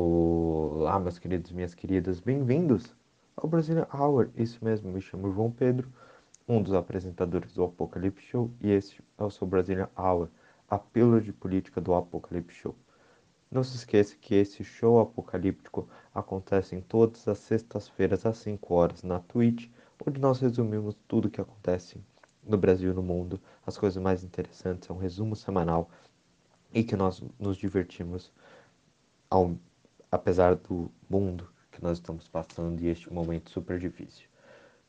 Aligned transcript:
Olá, 0.00 1.00
meus 1.00 1.18
queridos 1.18 1.50
minhas 1.50 1.74
queridas, 1.74 2.20
bem-vindos 2.20 2.94
ao 3.36 3.48
Brazilian 3.48 3.88
Hour. 3.92 4.30
Isso 4.36 4.64
mesmo, 4.64 4.92
me 4.92 5.00
chamo 5.00 5.32
João 5.32 5.50
Pedro, 5.50 5.92
um 6.46 6.62
dos 6.62 6.72
apresentadores 6.72 7.52
do 7.52 7.64
Apocalipse 7.64 8.24
Show, 8.24 8.48
e 8.60 8.70
esse 8.70 9.02
é 9.18 9.24
o 9.24 9.28
seu 9.28 9.44
Brazilian 9.44 9.88
Hour, 9.98 10.28
a 10.70 10.78
pílula 10.78 11.20
de 11.20 11.32
política 11.32 11.80
do 11.80 11.92
Apocalipse 11.94 12.54
Show. 12.54 12.76
Não 13.50 13.64
se 13.64 13.74
esqueça 13.74 14.14
que 14.20 14.36
esse 14.36 14.62
show 14.62 15.00
apocalíptico 15.00 15.88
acontece 16.14 16.76
em 16.76 16.80
todas 16.80 17.26
as 17.26 17.38
sextas-feiras 17.38 18.24
às 18.24 18.38
5 18.38 18.72
horas 18.72 19.02
na 19.02 19.18
Twitch, 19.18 19.68
onde 20.06 20.20
nós 20.20 20.38
resumimos 20.38 20.96
tudo 21.08 21.26
o 21.26 21.30
que 21.30 21.40
acontece 21.40 22.00
no 22.44 22.56
Brasil 22.56 22.92
e 22.92 22.94
no 22.94 23.02
mundo, 23.02 23.40
as 23.66 23.76
coisas 23.76 24.00
mais 24.00 24.22
interessantes, 24.22 24.88
é 24.88 24.92
um 24.92 24.98
resumo 24.98 25.34
semanal 25.34 25.90
e 26.72 26.84
que 26.84 26.94
nós 26.94 27.20
nos 27.36 27.56
divertimos 27.56 28.32
ao 29.28 29.58
apesar 30.10 30.54
do 30.56 30.90
mundo 31.08 31.48
que 31.70 31.82
nós 31.82 31.98
estamos 31.98 32.28
passando 32.28 32.80
e 32.80 32.88
este 32.88 33.12
momento 33.12 33.50
super 33.50 33.78
difícil. 33.78 34.26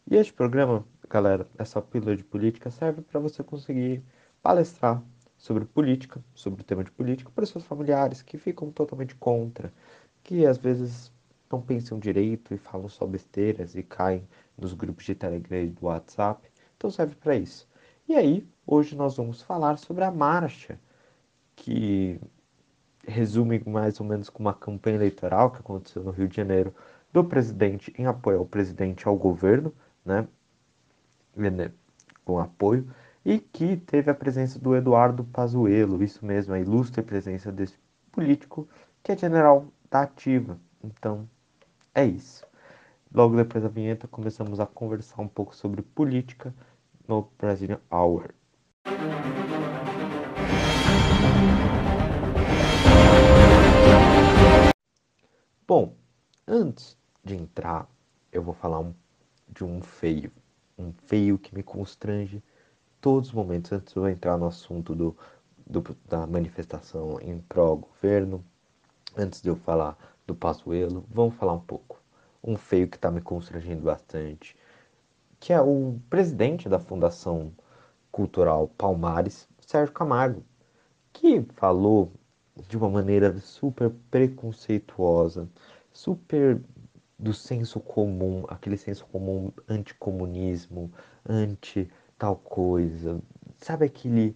E 0.09 0.15
este 0.15 0.33
programa, 0.33 0.85
galera, 1.07 1.47
essa 1.57 1.81
pílula 1.81 2.15
de 2.15 2.23
política 2.23 2.71
serve 2.71 3.01
para 3.01 3.19
você 3.19 3.43
conseguir 3.43 4.03
palestrar 4.41 5.03
sobre 5.37 5.65
política, 5.65 6.23
sobre 6.33 6.61
o 6.61 6.65
tema 6.65 6.83
de 6.83 6.91
política, 6.91 7.31
para 7.33 7.45
seus 7.45 7.63
familiares 7.63 8.21
que 8.21 8.37
ficam 8.37 8.71
totalmente 8.71 9.15
contra, 9.15 9.71
que 10.23 10.45
às 10.45 10.57
vezes 10.57 11.11
não 11.51 11.61
pensam 11.61 11.99
direito 11.99 12.53
e 12.53 12.57
falam 12.57 12.89
só 12.89 13.05
besteiras 13.05 13.75
e 13.75 13.83
caem 13.83 14.27
nos 14.57 14.73
grupos 14.73 15.05
de 15.05 15.15
Telegram 15.15 15.63
e 15.63 15.69
do 15.69 15.85
WhatsApp. 15.85 16.49
Então 16.75 16.89
serve 16.89 17.15
para 17.15 17.35
isso. 17.35 17.67
E 18.07 18.15
aí, 18.15 18.47
hoje 18.65 18.95
nós 18.95 19.17
vamos 19.17 19.41
falar 19.41 19.77
sobre 19.77 20.03
a 20.03 20.11
marcha 20.11 20.79
que 21.55 22.19
resume 23.07 23.61
mais 23.65 23.99
ou 23.99 24.05
menos 24.05 24.29
com 24.29 24.43
uma 24.43 24.53
campanha 24.53 24.95
eleitoral 24.97 25.51
que 25.51 25.59
aconteceu 25.59 26.03
no 26.03 26.11
Rio 26.11 26.27
de 26.27 26.35
Janeiro 26.35 26.73
do 27.11 27.23
presidente 27.23 27.93
em 27.97 28.05
apoio 28.05 28.39
ao 28.39 28.45
presidente 28.45 29.07
ao 29.07 29.15
governo, 29.15 29.73
né, 30.05 30.27
com 32.23 32.39
apoio, 32.39 32.87
e 33.25 33.39
que 33.39 33.77
teve 33.77 34.09
a 34.09 34.15
presença 34.15 34.59
do 34.59 34.75
Eduardo 34.75 35.23
Pazuello, 35.23 36.03
isso 36.03 36.25
mesmo, 36.25 36.53
a 36.53 36.59
ilustre 36.59 37.01
presença 37.01 37.51
desse 37.51 37.77
político 38.11 38.67
que 39.03 39.11
é 39.11 39.17
general 39.17 39.67
da 39.89 40.01
ativa. 40.01 40.59
Então, 40.83 41.27
é 41.93 42.05
isso. 42.05 42.45
Logo 43.13 43.35
depois 43.35 43.63
da 43.63 43.69
vinheta, 43.69 44.07
começamos 44.07 44.59
a 44.59 44.65
conversar 44.65 45.21
um 45.21 45.27
pouco 45.27 45.55
sobre 45.55 45.81
política 45.81 46.53
no 47.07 47.27
Brazilian 47.37 47.79
Hour. 47.91 48.29
Bom, 55.69 55.93
antes 56.47 56.97
de 57.23 57.35
entrar, 57.35 57.87
eu 58.31 58.41
vou 58.41 58.55
falar 58.55 58.79
um, 58.79 58.91
de 59.47 59.63
um 59.63 59.83
feio. 59.83 60.31
Um 60.75 60.91
feio 61.05 61.37
que 61.37 61.53
me 61.53 61.61
constrange 61.61 62.41
todos 62.99 63.29
os 63.29 63.35
momentos. 63.35 63.71
Antes 63.71 63.93
de 63.93 63.99
eu 63.99 64.09
entrar 64.09 64.35
no 64.35 64.47
assunto 64.47 64.95
do, 64.95 65.15
do 65.67 65.83
da 66.07 66.25
manifestação 66.25 67.19
em 67.21 67.37
pró-governo, 67.41 68.43
antes 69.15 69.43
de 69.43 69.49
eu 69.49 69.55
falar 69.57 69.95
do 70.25 70.33
Pazuello, 70.33 71.05
vamos 71.07 71.35
falar 71.35 71.53
um 71.53 71.59
pouco. 71.59 72.01
Um 72.43 72.57
feio 72.57 72.87
que 72.87 72.97
está 72.97 73.11
me 73.11 73.21
constrangendo 73.21 73.83
bastante, 73.83 74.57
que 75.39 75.53
é 75.53 75.61
o 75.61 75.99
presidente 76.09 76.67
da 76.67 76.79
Fundação 76.79 77.53
Cultural 78.11 78.69
Palmares, 78.69 79.47
Sérgio 79.59 79.93
Camargo, 79.93 80.43
que 81.13 81.43
falou 81.53 82.11
de 82.67 82.77
uma 82.77 82.89
maneira 82.89 83.37
super 83.39 83.91
preconceituosa, 84.11 85.47
super 85.91 86.61
do 87.17 87.33
senso 87.33 87.79
comum, 87.79 88.45
aquele 88.47 88.77
senso 88.77 89.05
comum 89.07 89.51
anticomunismo, 89.67 90.91
anti 91.27 91.89
tal 92.17 92.35
coisa. 92.37 93.21
Sabe 93.57 93.85
aquele 93.85 94.35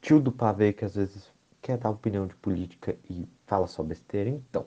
tio 0.00 0.20
do 0.20 0.32
pavê 0.32 0.72
que 0.72 0.84
às 0.84 0.94
vezes 0.94 1.30
quer 1.60 1.76
dar 1.78 1.90
opinião 1.90 2.26
de 2.26 2.34
política 2.36 2.96
e 3.10 3.28
fala 3.46 3.66
só 3.66 3.82
besteira? 3.82 4.30
Então, 4.30 4.66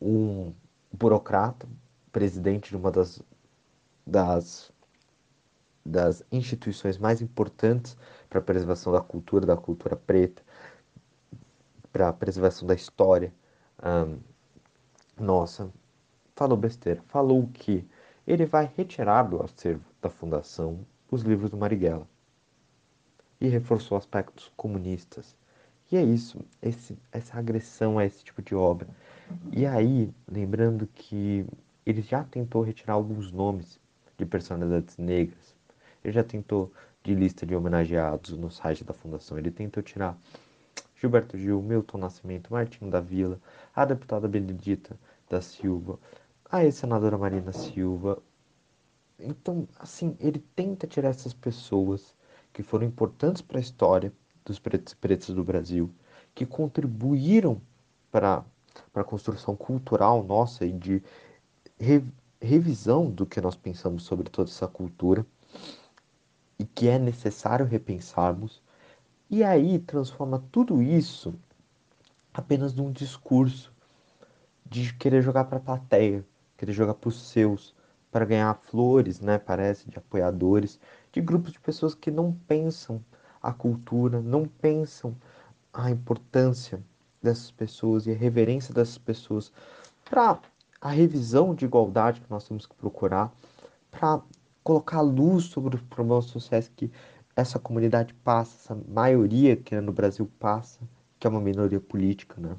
um 0.00 0.52
burocrata, 0.92 1.66
presidente 2.12 2.70
de 2.70 2.76
uma 2.76 2.90
das, 2.90 3.22
das, 4.06 4.72
das 5.84 6.24
instituições 6.30 6.98
mais 6.98 7.22
importantes 7.22 7.96
para 8.28 8.38
a 8.38 8.42
preservação 8.42 8.92
da 8.92 9.00
cultura, 9.00 9.46
da 9.46 9.56
cultura 9.56 9.96
preta, 9.96 10.42
para 11.92 12.08
a 12.08 12.12
preservação 12.12 12.66
da 12.66 12.74
história 12.74 13.32
nossa, 15.18 15.70
falou 16.34 16.56
besteira. 16.56 17.02
Falou 17.08 17.48
que 17.52 17.84
ele 18.26 18.46
vai 18.46 18.70
retirar 18.76 19.22
do 19.22 19.42
acervo 19.42 19.84
da 20.00 20.10
fundação 20.10 20.80
os 21.10 21.22
livros 21.22 21.50
do 21.50 21.56
Marighella 21.56 22.06
e 23.40 23.48
reforçou 23.48 23.96
aspectos 23.96 24.52
comunistas. 24.56 25.36
E 25.90 25.96
é 25.96 26.02
isso, 26.02 26.44
esse, 26.60 26.98
essa 27.10 27.38
agressão 27.38 27.98
a 27.98 28.04
esse 28.04 28.22
tipo 28.22 28.42
de 28.42 28.54
obra. 28.54 28.88
E 29.50 29.64
aí, 29.64 30.12
lembrando 30.30 30.86
que 30.86 31.46
ele 31.86 32.02
já 32.02 32.22
tentou 32.24 32.62
retirar 32.62 32.94
alguns 32.94 33.32
nomes 33.32 33.80
de 34.18 34.26
personalidades 34.26 34.98
negras. 34.98 35.56
Ele 36.04 36.12
já 36.12 36.22
tentou 36.22 36.70
de 37.02 37.14
lista 37.14 37.46
de 37.46 37.56
homenageados 37.56 38.36
no 38.36 38.50
site 38.50 38.84
da 38.84 38.92
fundação. 38.92 39.38
Ele 39.38 39.50
tentou 39.50 39.82
tirar 39.82 40.18
Gilberto 41.00 41.38
Gil, 41.38 41.62
Milton 41.62 41.98
Nascimento, 41.98 42.52
Martinho 42.52 42.90
da 42.90 43.00
Vila, 43.00 43.40
a 43.74 43.84
deputada 43.84 44.26
Benedita 44.26 44.98
da 45.28 45.40
Silva, 45.40 45.98
a 46.50 46.64
ex-senadora 46.64 47.16
Marina 47.16 47.52
Silva. 47.52 48.20
Então, 49.18 49.68
assim, 49.78 50.16
ele 50.18 50.44
tenta 50.56 50.86
tirar 50.86 51.10
essas 51.10 51.32
pessoas 51.32 52.16
que 52.52 52.62
foram 52.62 52.86
importantes 52.86 53.42
para 53.42 53.58
a 53.58 53.60
história 53.60 54.12
dos 54.44 54.58
pretos 54.58 54.94
pretas 54.94 55.34
do 55.34 55.44
Brasil, 55.44 55.90
que 56.34 56.46
contribuíram 56.46 57.60
para, 58.10 58.44
para 58.92 59.02
a 59.02 59.04
construção 59.04 59.54
cultural 59.54 60.24
nossa 60.24 60.64
e 60.64 60.72
de 60.72 61.02
re, 61.78 62.02
revisão 62.40 63.10
do 63.10 63.26
que 63.26 63.40
nós 63.40 63.54
pensamos 63.54 64.02
sobre 64.04 64.28
toda 64.30 64.50
essa 64.50 64.66
cultura, 64.66 65.24
e 66.58 66.64
que 66.64 66.88
é 66.88 66.98
necessário 66.98 67.66
repensarmos 67.66 68.60
e 69.30 69.44
aí 69.44 69.78
transforma 69.78 70.42
tudo 70.50 70.82
isso 70.82 71.34
apenas 72.32 72.72
num 72.74 72.90
discurso 72.90 73.72
de 74.64 74.92
querer 74.94 75.22
jogar 75.22 75.44
para 75.44 75.58
a 75.58 75.60
plateia, 75.60 76.24
querer 76.56 76.72
jogar 76.72 76.94
para 76.94 77.08
os 77.08 77.20
seus, 77.28 77.74
para 78.10 78.24
ganhar 78.24 78.54
flores, 78.54 79.20
né? 79.20 79.38
Parece, 79.38 79.88
de 79.88 79.98
apoiadores, 79.98 80.78
de 81.12 81.20
grupos 81.20 81.52
de 81.52 81.60
pessoas 81.60 81.94
que 81.94 82.10
não 82.10 82.32
pensam 82.46 83.02
a 83.42 83.52
cultura, 83.52 84.20
não 84.20 84.46
pensam 84.46 85.16
a 85.72 85.90
importância 85.90 86.82
dessas 87.22 87.50
pessoas 87.50 88.06
e 88.06 88.12
a 88.12 88.14
reverência 88.14 88.72
dessas 88.72 88.98
pessoas 88.98 89.52
para 90.08 90.40
a 90.80 90.90
revisão 90.90 91.54
de 91.54 91.64
igualdade 91.64 92.20
que 92.20 92.30
nós 92.30 92.46
temos 92.46 92.66
que 92.66 92.74
procurar, 92.74 93.32
para 93.90 94.20
colocar 94.62 95.00
luz 95.00 95.44
sobre 95.44 95.76
os 95.76 95.82
problemas 95.82 96.26
sociais 96.26 96.70
que 96.74 96.90
essa 97.40 97.56
comunidade 97.56 98.12
passa, 98.14 98.56
essa 98.74 98.82
maioria 98.88 99.54
que 99.56 99.80
no 99.80 99.92
Brasil 99.92 100.28
passa, 100.40 100.80
que 101.20 101.26
é 101.26 101.30
uma 101.30 101.40
minoria 101.40 101.78
política, 101.78 102.40
né? 102.40 102.56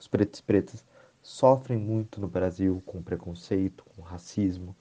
Os 0.00 0.08
pretos 0.08 0.40
e 0.40 0.42
pretas 0.42 0.86
sofrem 1.20 1.78
muito 1.78 2.18
no 2.18 2.26
Brasil 2.26 2.82
com 2.86 3.02
preconceito, 3.02 3.84
com 3.94 4.00
racismo. 4.00 4.74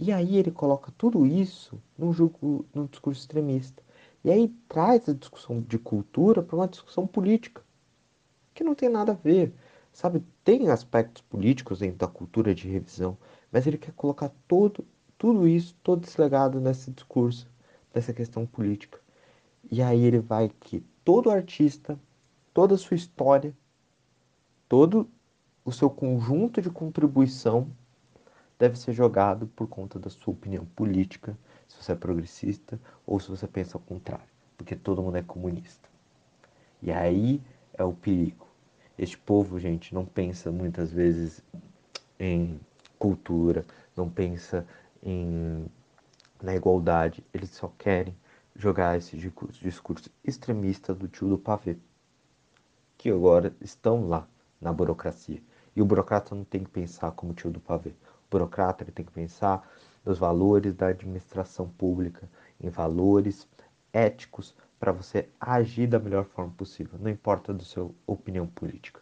E 0.00 0.12
aí 0.12 0.36
ele 0.36 0.50
coloca 0.50 0.92
tudo 0.98 1.24
isso 1.24 1.80
num, 1.96 2.12
jogo, 2.12 2.66
num 2.74 2.86
discurso 2.86 3.20
extremista. 3.20 3.84
E 4.24 4.32
aí 4.32 4.48
traz 4.68 5.08
a 5.08 5.14
discussão 5.14 5.60
de 5.60 5.78
cultura 5.78 6.42
para 6.42 6.56
uma 6.56 6.66
discussão 6.66 7.06
política, 7.06 7.62
que 8.52 8.64
não 8.64 8.74
tem 8.74 8.88
nada 8.88 9.12
a 9.12 9.14
ver. 9.14 9.54
Sabe, 9.92 10.24
tem 10.42 10.70
aspectos 10.70 11.22
políticos 11.22 11.78
dentro 11.78 11.98
da 11.98 12.08
cultura 12.08 12.52
de 12.52 12.68
revisão, 12.68 13.16
mas 13.52 13.64
ele 13.64 13.78
quer 13.78 13.92
colocar 13.92 14.30
todo, 14.48 14.84
tudo 15.16 15.46
isso, 15.46 15.72
todo 15.84 16.04
esse 16.04 16.20
legado 16.20 16.60
nesse 16.60 16.90
discurso 16.90 17.48
dessa 17.96 18.12
questão 18.12 18.44
política. 18.44 19.00
E 19.70 19.82
aí 19.82 20.04
ele 20.04 20.18
vai 20.18 20.50
que 20.60 20.84
todo 21.02 21.30
artista, 21.30 21.98
toda 22.52 22.74
a 22.74 22.78
sua 22.78 22.94
história, 22.94 23.56
todo 24.68 25.08
o 25.64 25.72
seu 25.72 25.88
conjunto 25.88 26.60
de 26.60 26.68
contribuição 26.68 27.66
deve 28.58 28.78
ser 28.78 28.92
jogado 28.92 29.46
por 29.46 29.66
conta 29.66 29.98
da 29.98 30.10
sua 30.10 30.34
opinião 30.34 30.66
política, 30.76 31.36
se 31.66 31.82
você 31.82 31.92
é 31.92 31.94
progressista 31.94 32.78
ou 33.06 33.18
se 33.18 33.30
você 33.30 33.46
pensa 33.46 33.78
ao 33.78 33.80
contrário, 33.80 34.28
porque 34.58 34.76
todo 34.76 35.02
mundo 35.02 35.16
é 35.16 35.22
comunista. 35.22 35.88
E 36.82 36.92
aí 36.92 37.40
é 37.72 37.82
o 37.82 37.94
perigo. 37.94 38.46
Este 38.98 39.16
povo, 39.16 39.58
gente, 39.58 39.94
não 39.94 40.04
pensa 40.04 40.52
muitas 40.52 40.92
vezes 40.92 41.42
em 42.20 42.60
cultura, 42.98 43.64
não 43.96 44.08
pensa 44.10 44.66
em 45.02 45.66
na 46.42 46.54
igualdade, 46.54 47.24
eles 47.32 47.50
só 47.50 47.72
querem 47.78 48.16
jogar 48.54 48.96
esse 48.96 49.16
discurso, 49.16 50.10
extremista 50.24 50.94
do 50.94 51.08
tio 51.08 51.28
do 51.28 51.38
pavê, 51.38 51.76
que 52.96 53.10
agora 53.10 53.54
estão 53.60 54.08
lá 54.08 54.26
na 54.60 54.72
burocracia. 54.72 55.42
E 55.74 55.82
o 55.82 55.84
burocrata 55.84 56.34
não 56.34 56.44
tem 56.44 56.64
que 56.64 56.70
pensar 56.70 57.12
como 57.12 57.34
tio 57.34 57.50
do 57.50 57.60
pavê. 57.60 57.90
O 57.90 58.30
burocrata 58.30 58.82
ele 58.82 58.92
tem 58.92 59.04
que 59.04 59.12
pensar 59.12 59.68
nos 60.04 60.18
valores 60.18 60.74
da 60.74 60.88
administração 60.88 61.68
pública, 61.68 62.28
em 62.60 62.70
valores 62.70 63.46
éticos 63.92 64.54
para 64.78 64.92
você 64.92 65.28
agir 65.40 65.86
da 65.86 65.98
melhor 65.98 66.24
forma 66.24 66.52
possível, 66.52 66.98
não 66.98 67.10
importa 67.10 67.52
do 67.52 67.64
seu 67.64 67.94
opinião 68.06 68.46
política. 68.46 69.00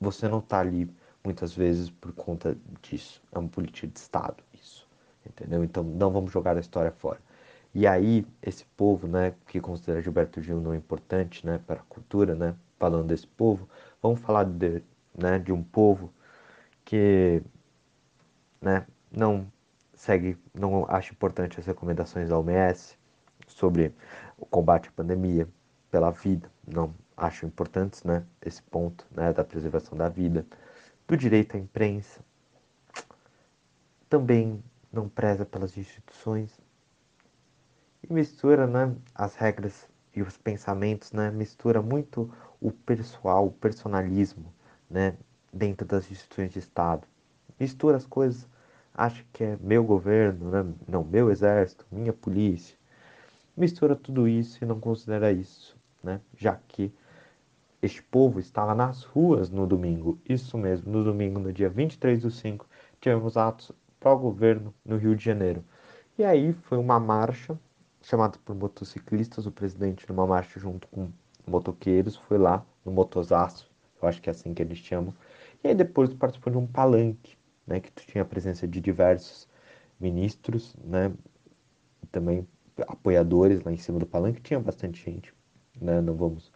Você 0.00 0.28
não 0.28 0.38
está 0.38 0.60
ali 0.60 0.90
muitas 1.24 1.52
vezes 1.52 1.90
por 1.90 2.12
conta 2.12 2.56
disso. 2.80 3.20
É 3.32 3.38
uma 3.38 3.48
política 3.48 3.88
de 3.88 3.98
Estado 3.98 4.42
entendeu? 5.28 5.64
Então 5.64 5.82
não 5.82 6.10
vamos 6.10 6.32
jogar 6.32 6.56
a 6.56 6.60
história 6.60 6.90
fora. 6.92 7.20
E 7.74 7.86
aí 7.86 8.26
esse 8.42 8.64
povo, 8.76 9.06
né, 9.06 9.34
que 9.46 9.60
considera 9.60 10.00
Gilberto 10.02 10.42
Gil 10.42 10.60
não 10.60 10.74
importante, 10.74 11.46
né, 11.46 11.60
para 11.66 11.80
a 11.80 11.84
cultura, 11.84 12.34
né, 12.34 12.54
falando 12.78 13.06
desse 13.08 13.26
povo, 13.26 13.68
vamos 14.02 14.20
falar 14.20 14.44
de, 14.44 14.82
né, 15.16 15.38
de 15.38 15.52
um 15.52 15.62
povo 15.62 16.12
que, 16.84 17.42
né, 18.60 18.86
não 19.12 19.46
segue, 19.94 20.38
não 20.54 20.86
acha 20.88 21.12
importante 21.12 21.60
as 21.60 21.66
recomendações 21.66 22.28
da 22.28 22.38
OMS 22.38 22.96
sobre 23.46 23.94
o 24.38 24.46
combate 24.46 24.88
à 24.88 24.92
pandemia, 24.92 25.48
pela 25.90 26.10
vida, 26.10 26.50
não 26.66 26.94
acho 27.16 27.46
importantes, 27.46 28.04
né, 28.04 28.24
esse 28.42 28.62
ponto, 28.62 29.06
né, 29.10 29.32
da 29.32 29.44
preservação 29.44 29.96
da 29.96 30.08
vida, 30.08 30.46
do 31.06 31.16
direito 31.16 31.56
à 31.56 31.60
imprensa, 31.60 32.20
também 34.08 34.62
não 34.92 35.08
preza 35.08 35.44
pelas 35.44 35.76
instituições. 35.76 36.58
E 38.02 38.12
mistura, 38.12 38.66
né, 38.66 38.94
as 39.14 39.34
regras 39.34 39.88
e 40.14 40.22
os 40.22 40.36
pensamentos, 40.36 41.12
né, 41.12 41.30
mistura 41.30 41.82
muito 41.82 42.32
o 42.60 42.70
pessoal, 42.70 43.46
o 43.46 43.52
personalismo, 43.52 44.52
né, 44.88 45.16
dentro 45.52 45.86
das 45.86 46.10
instituições 46.10 46.52
de 46.52 46.58
Estado, 46.58 47.06
mistura 47.58 47.96
as 47.96 48.06
coisas, 48.06 48.48
acha 48.94 49.24
que 49.32 49.44
é 49.44 49.58
meu 49.60 49.84
governo, 49.84 50.50
né, 50.50 50.74
não 50.86 51.04
meu 51.04 51.30
exército, 51.30 51.86
minha 51.90 52.12
polícia, 52.12 52.76
mistura 53.56 53.94
tudo 53.96 54.26
isso 54.28 54.62
e 54.62 54.66
não 54.66 54.80
considera 54.80 55.32
isso, 55.32 55.76
né? 56.02 56.20
Já 56.36 56.58
que 56.68 56.92
este 57.82 58.02
povo 58.02 58.38
estava 58.38 58.74
nas 58.74 59.04
ruas 59.04 59.50
no 59.50 59.66
domingo, 59.66 60.18
isso 60.28 60.56
mesmo, 60.56 60.90
no 60.90 61.04
domingo, 61.04 61.38
no 61.38 61.52
dia 61.52 61.68
23 61.68 62.22
do 62.22 62.30
5, 62.30 62.66
tivemos 63.00 63.36
atos 63.36 63.72
pró-governo 64.00 64.74
no 64.84 64.96
Rio 64.96 65.14
de 65.16 65.24
Janeiro. 65.24 65.64
E 66.18 66.24
aí 66.24 66.52
foi 66.52 66.78
uma 66.78 66.98
marcha 66.98 67.58
chamada 68.02 68.38
por 68.44 68.54
motociclistas, 68.54 69.46
o 69.46 69.52
presidente 69.52 70.08
numa 70.08 70.26
marcha 70.26 70.58
junto 70.58 70.88
com 70.88 71.10
motoqueiros, 71.46 72.16
foi 72.16 72.38
lá 72.38 72.64
no 72.84 72.92
motosaço, 72.92 73.70
eu 74.00 74.08
acho 74.08 74.20
que 74.20 74.30
é 74.30 74.32
assim 74.32 74.54
que 74.54 74.62
eles 74.62 74.78
chamam. 74.78 75.14
E 75.62 75.68
aí 75.68 75.74
depois 75.74 76.12
participou 76.14 76.52
de 76.52 76.58
um 76.58 76.66
palanque, 76.66 77.36
né, 77.66 77.80
que 77.80 77.90
tinha 77.92 78.22
a 78.22 78.26
presença 78.26 78.66
de 78.66 78.80
diversos 78.80 79.48
ministros, 80.00 80.74
né, 80.84 81.12
também 82.10 82.46
apoiadores 82.86 83.62
lá 83.62 83.72
em 83.72 83.76
cima 83.76 83.98
do 83.98 84.06
palanque, 84.06 84.40
tinha 84.40 84.60
bastante 84.60 85.04
gente, 85.04 85.34
né? 85.80 86.00
Não 86.00 86.14
vamos 86.14 86.52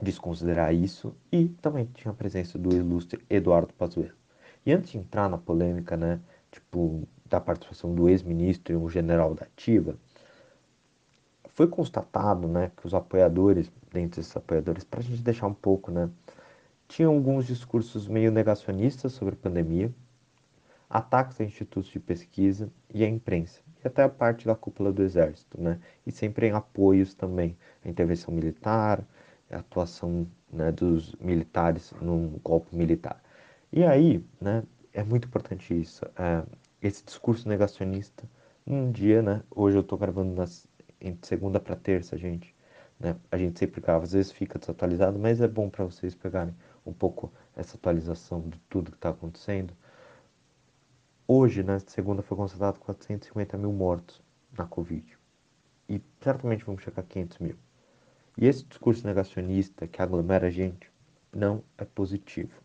desconsiderar 0.00 0.74
isso. 0.74 1.14
E 1.30 1.48
também 1.48 1.86
tinha 1.86 2.12
a 2.12 2.14
presença 2.14 2.58
do 2.58 2.74
ilustre 2.74 3.24
Eduardo 3.30 3.72
Pazuello. 3.74 4.21
E 4.64 4.72
antes 4.72 4.92
de 4.92 4.98
entrar 4.98 5.28
na 5.28 5.38
polêmica, 5.38 5.96
né, 5.96 6.20
tipo, 6.50 7.06
da 7.26 7.40
participação 7.40 7.94
do 7.94 8.08
ex-ministro 8.08 8.72
e 8.72 8.76
um 8.76 8.88
general 8.88 9.34
da 9.34 9.44
ativa, 9.44 9.96
foi 11.48 11.66
constatado, 11.66 12.48
né, 12.48 12.70
que 12.76 12.86
os 12.86 12.94
apoiadores, 12.94 13.70
dentre 13.92 14.20
esses 14.20 14.36
apoiadores, 14.36 14.84
para 14.84 15.00
a 15.00 15.02
gente 15.02 15.22
deixar 15.22 15.46
um 15.46 15.54
pouco, 15.54 15.90
né, 15.90 16.08
tinham 16.88 17.14
alguns 17.14 17.46
discursos 17.46 18.06
meio 18.06 18.30
negacionistas 18.30 19.12
sobre 19.12 19.34
a 19.34 19.38
pandemia, 19.38 19.92
ataques 20.88 21.40
a 21.40 21.44
institutos 21.44 21.90
de 21.90 21.98
pesquisa 21.98 22.70
e 22.92 23.02
a 23.02 23.08
imprensa 23.08 23.60
e 23.82 23.88
até 23.88 24.02
a 24.02 24.08
parte 24.08 24.46
da 24.46 24.54
cúpula 24.54 24.92
do 24.92 25.02
exército, 25.02 25.60
né? 25.60 25.80
E 26.06 26.12
sempre 26.12 26.48
em 26.48 26.52
apoios 26.52 27.14
também 27.14 27.56
à 27.84 27.88
intervenção 27.88 28.32
militar, 28.32 29.02
à 29.50 29.56
atuação 29.56 30.26
né, 30.52 30.70
dos 30.70 31.14
militares 31.16 31.92
num 32.00 32.38
golpe 32.44 32.76
militar. 32.76 33.20
E 33.72 33.84
aí, 33.84 34.24
né, 34.40 34.62
é 34.92 35.02
muito 35.02 35.26
importante 35.26 35.78
isso, 35.78 36.04
é, 36.16 36.44
esse 36.80 37.04
discurso 37.04 37.48
negacionista, 37.48 38.28
um 38.66 38.92
dia, 38.92 39.22
né, 39.22 39.42
hoje 39.50 39.76
eu 39.76 39.80
estou 39.80 39.98
gravando 39.98 40.34
nas, 40.34 40.68
em 41.00 41.18
segunda 41.22 41.58
para 41.58 41.74
terça, 41.74 42.16
gente, 42.16 42.54
né, 43.00 43.16
a 43.30 43.38
gente 43.38 43.58
sempre 43.58 43.80
grava, 43.80 44.04
às 44.04 44.12
vezes 44.12 44.30
fica 44.30 44.58
desatualizado, 44.58 45.18
mas 45.18 45.40
é 45.40 45.48
bom 45.48 45.70
para 45.70 45.84
vocês 45.84 46.14
pegarem 46.14 46.54
um 46.84 46.92
pouco 46.92 47.32
essa 47.56 47.76
atualização 47.76 48.42
de 48.48 48.58
tudo 48.68 48.90
que 48.90 48.98
está 48.98 49.10
acontecendo, 49.10 49.74
Hoje, 51.34 51.62
na 51.62 51.78
segunda, 51.78 52.20
foi 52.20 52.36
constatado 52.36 52.78
450 52.80 53.56
mil 53.56 53.72
mortos 53.72 54.20
na 54.56 54.66
Covid. 54.66 55.16
E 55.88 55.98
certamente 56.20 56.62
vamos 56.62 56.82
chegar 56.82 57.00
a 57.00 57.06
500 57.06 57.38
mil. 57.38 57.56
E 58.36 58.46
esse 58.46 58.64
discurso 58.64 59.06
negacionista 59.06 59.86
que 59.86 60.02
aglomera 60.02 60.48
a 60.48 60.50
gente 60.50 60.92
não 61.32 61.64
é 61.78 61.86
positivo. 61.86 62.61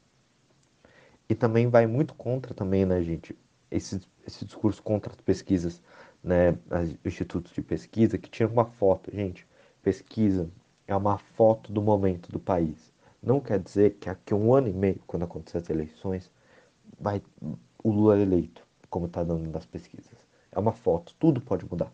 E 1.29 1.35
também 1.35 1.67
vai 1.67 1.85
muito 1.85 2.13
contra 2.13 2.53
também, 2.53 2.85
né, 2.85 3.01
gente, 3.01 3.35
esse, 3.69 4.01
esse 4.25 4.45
discurso 4.45 4.81
contra 4.81 5.11
as 5.11 5.19
pesquisas, 5.21 5.81
né, 6.23 6.51
os 6.51 7.05
institutos 7.05 7.51
de 7.53 7.61
pesquisa 7.61 8.17
que 8.17 8.29
tiram 8.29 8.51
uma 8.51 8.65
foto. 8.65 9.11
Gente, 9.13 9.47
pesquisa 9.81 10.49
é 10.87 10.95
uma 10.95 11.17
foto 11.17 11.71
do 11.71 11.81
momento 11.81 12.31
do 12.31 12.39
país. 12.39 12.93
Não 13.21 13.39
quer 13.39 13.59
dizer 13.59 13.95
que 13.95 14.09
aqui 14.09 14.33
um 14.33 14.53
ano 14.53 14.69
e 14.69 14.73
meio, 14.73 15.01
quando 15.05 15.23
acontecer 15.23 15.57
as 15.57 15.69
eleições, 15.69 16.31
vai 16.99 17.21
o 17.83 17.91
Lula 17.91 18.19
eleito, 18.19 18.65
como 18.89 19.07
está 19.07 19.23
dando 19.23 19.49
nas 19.49 19.65
pesquisas. 19.65 20.25
É 20.51 20.59
uma 20.59 20.71
foto, 20.71 21.13
tudo 21.19 21.41
pode 21.41 21.65
mudar. 21.65 21.91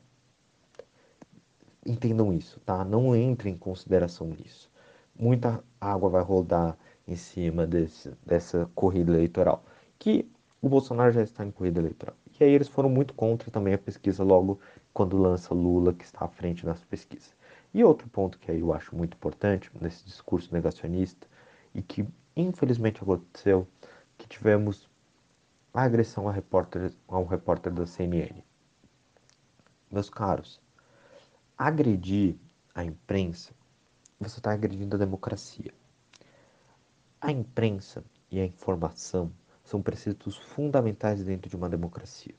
Entendam 1.86 2.32
isso, 2.34 2.60
tá? 2.62 2.86
Não 2.86 3.16
entrem 3.16 3.54
em 3.54 3.58
consideração 3.58 4.32
isso. 4.46 4.72
Muita 5.16 5.64
água 5.80 6.10
vai 6.10 6.24
rodar 6.24 6.78
em 7.08 7.16
cima 7.16 7.66
desse, 7.68 8.12
dessa 8.26 8.70
corrida 8.76 9.12
eleitoral. 9.12 9.64
Que 10.00 10.30
o 10.62 10.70
Bolsonaro 10.70 11.12
já 11.12 11.22
está 11.22 11.46
em 11.46 11.52
corrida 11.52 11.80
eleitoral. 11.80 12.16
E 12.40 12.44
aí 12.44 12.52
eles 12.52 12.68
foram 12.68 12.90
muito 12.90 13.14
contra 13.14 13.52
também 13.52 13.74
a 13.74 13.78
pesquisa 13.78 14.24
logo 14.24 14.60
quando 14.94 15.18
lança 15.18 15.54
Lula, 15.54 15.94
que 15.94 16.04
está 16.04 16.26
à 16.26 16.28
frente 16.28 16.66
nas 16.66 16.84
pesquisas. 16.84 17.36
E 17.74 17.84
outro 17.84 18.08
ponto 18.10 18.38
que 18.40 18.52
aí 18.52 18.60
eu 18.60 18.74
acho 18.74 18.96
muito 18.96 19.16
importante 19.16 19.70
nesse 19.82 20.06
discurso 20.06 20.54
negacionista 20.54 21.28
e 21.74 21.82
que 21.82 22.08
infelizmente 22.36 23.02
aconteceu, 23.02 23.68
que 24.18 24.28
tivemos 24.28 24.90
a 25.74 25.84
agressão 25.84 26.30
a, 26.30 26.32
repórter, 26.32 26.94
a 27.08 27.18
um 27.18 27.26
repórter 27.26 27.74
da 27.74 27.86
CNN. 27.86 28.44
Meus 29.92 30.10
caros, 30.10 30.62
agredir 31.58 32.36
a 32.74 32.84
imprensa, 32.84 33.54
você 34.20 34.40
está 34.40 34.52
agredindo 34.52 34.96
a 34.96 35.00
democracia. 35.00 35.74
A 37.26 37.32
imprensa 37.32 38.04
e 38.30 38.38
a 38.42 38.46
informação 38.46 39.32
são 39.64 39.82
preceitos 39.82 40.36
fundamentais 40.36 41.24
dentro 41.24 41.50
de 41.50 41.56
uma 41.56 41.70
democracia. 41.70 42.36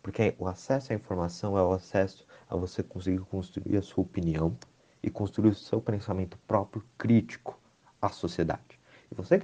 Porque 0.00 0.32
o 0.38 0.46
acesso 0.46 0.92
à 0.92 0.94
informação 0.94 1.58
é 1.58 1.62
o 1.64 1.72
acesso 1.72 2.24
a 2.48 2.54
você 2.54 2.80
conseguir 2.80 3.18
construir 3.24 3.76
a 3.76 3.82
sua 3.82 4.04
opinião 4.04 4.56
e 5.02 5.10
construir 5.10 5.48
o 5.48 5.54
seu 5.56 5.80
pensamento 5.80 6.38
próprio 6.46 6.84
crítico 6.96 7.58
à 8.00 8.10
sociedade. 8.10 8.78
E 9.10 9.14
você 9.16 9.40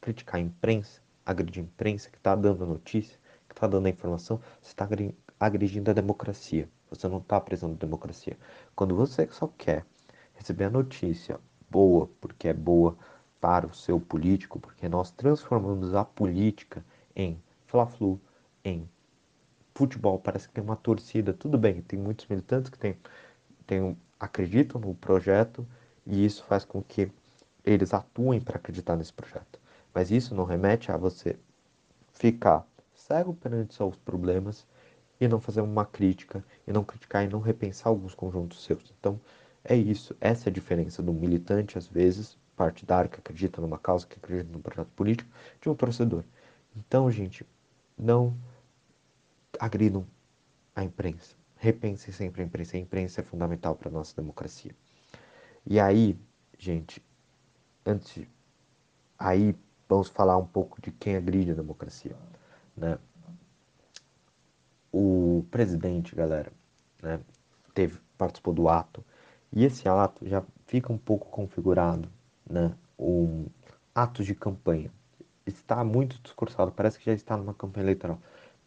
criticar 0.00 0.36
a 0.36 0.44
imprensa 0.44 1.02
agredir 1.26 1.64
a 1.64 1.66
imprensa, 1.66 2.08
que 2.08 2.18
está 2.18 2.36
dando 2.36 2.62
a 2.62 2.66
notícia, 2.68 3.18
que 3.48 3.54
está 3.56 3.66
dando 3.66 3.86
a 3.86 3.90
informação, 3.90 4.40
você 4.62 4.70
está 4.70 4.88
agredindo 5.40 5.90
a 5.90 5.94
democracia. 5.94 6.68
Você 6.88 7.08
não 7.08 7.18
está 7.18 7.40
prezando 7.40 7.74
a 7.74 7.78
democracia. 7.78 8.38
Quando 8.76 8.94
você 8.94 9.26
só 9.32 9.48
quer 9.58 9.84
receber 10.34 10.66
a 10.66 10.70
notícia 10.70 11.40
boa, 11.68 12.08
porque 12.20 12.46
é 12.46 12.54
boa 12.54 12.96
para 13.40 13.66
o 13.66 13.74
seu 13.74 14.00
político, 14.00 14.58
porque 14.58 14.88
nós 14.88 15.10
transformamos 15.10 15.94
a 15.94 16.04
política 16.04 16.84
em 17.14 17.40
fla-flu, 17.66 18.20
em 18.64 18.88
futebol, 19.74 20.18
parece 20.18 20.48
que 20.48 20.54
tem 20.54 20.64
uma 20.64 20.76
torcida, 20.76 21.32
tudo 21.32 21.58
bem, 21.58 21.82
tem 21.82 21.98
muitos 21.98 22.26
militantes 22.26 22.70
que 22.70 22.78
tem, 22.78 22.96
tem, 23.66 23.96
acreditam 24.18 24.80
no 24.80 24.94
projeto 24.94 25.66
e 26.06 26.24
isso 26.24 26.44
faz 26.44 26.64
com 26.64 26.82
que 26.82 27.10
eles 27.64 27.92
atuem 27.92 28.40
para 28.40 28.56
acreditar 28.56 28.96
nesse 28.96 29.12
projeto. 29.12 29.60
Mas 29.92 30.10
isso 30.10 30.34
não 30.34 30.44
remete 30.44 30.90
a 30.90 30.96
você 30.96 31.36
ficar 32.12 32.66
cego 32.94 33.34
perante 33.34 33.74
seus 33.74 33.96
problemas 33.96 34.66
e 35.20 35.26
não 35.26 35.40
fazer 35.40 35.60
uma 35.60 35.84
crítica, 35.84 36.44
e 36.66 36.72
não 36.72 36.84
criticar 36.84 37.24
e 37.24 37.28
não 37.28 37.40
repensar 37.40 37.88
alguns 37.88 38.14
conjuntos 38.14 38.62
seus. 38.64 38.92
Então, 38.98 39.20
é 39.64 39.74
isso. 39.74 40.14
Essa 40.20 40.48
é 40.48 40.50
a 40.50 40.52
diferença 40.52 41.02
do 41.02 41.12
militante, 41.12 41.78
às 41.78 41.86
vezes, 41.86 42.36
partidário, 42.56 43.10
que 43.10 43.18
acredita 43.18 43.60
numa 43.60 43.78
causa, 43.78 44.06
que 44.06 44.18
acredita 44.18 44.50
num 44.50 44.60
projeto 44.60 44.88
político, 44.96 45.30
de 45.60 45.68
um 45.68 45.74
torcedor. 45.74 46.24
Então, 46.76 47.10
gente, 47.10 47.46
não 47.96 48.36
agridam 49.60 50.06
a 50.74 50.82
imprensa. 50.82 51.36
Repensem 51.56 52.12
sempre 52.12 52.42
a 52.42 52.44
imprensa. 52.44 52.76
A 52.76 52.80
imprensa 52.80 53.20
é 53.20 53.24
fundamental 53.24 53.74
para 53.76 53.88
a 53.88 53.92
nossa 53.92 54.14
democracia. 54.16 54.74
E 55.64 55.80
aí, 55.80 56.18
gente, 56.58 57.02
antes 57.84 58.26
aí 59.18 59.54
vamos 59.88 60.08
falar 60.08 60.36
um 60.36 60.46
pouco 60.46 60.80
de 60.80 60.90
quem 60.90 61.16
agride 61.16 61.52
a 61.52 61.54
democracia, 61.54 62.16
né? 62.76 62.98
O 64.92 65.44
presidente, 65.50 66.14
galera, 66.14 66.52
né, 67.02 67.20
teve 67.74 68.00
participou 68.16 68.54
do 68.54 68.68
ato 68.68 69.04
e 69.52 69.64
esse 69.64 69.88
ato 69.88 70.26
já 70.26 70.42
fica 70.66 70.92
um 70.92 70.98
pouco 70.98 71.28
configurado, 71.28 72.10
né, 72.48 72.74
um 72.98 73.46
atos 73.94 74.26
de 74.26 74.34
campanha. 74.34 74.90
Está 75.46 75.84
muito 75.84 76.20
discursado, 76.22 76.72
parece 76.72 76.98
que 76.98 77.06
já 77.06 77.12
está 77.12 77.36
numa 77.36 77.54
campanha 77.54 77.84
eleitoral. 77.84 78.20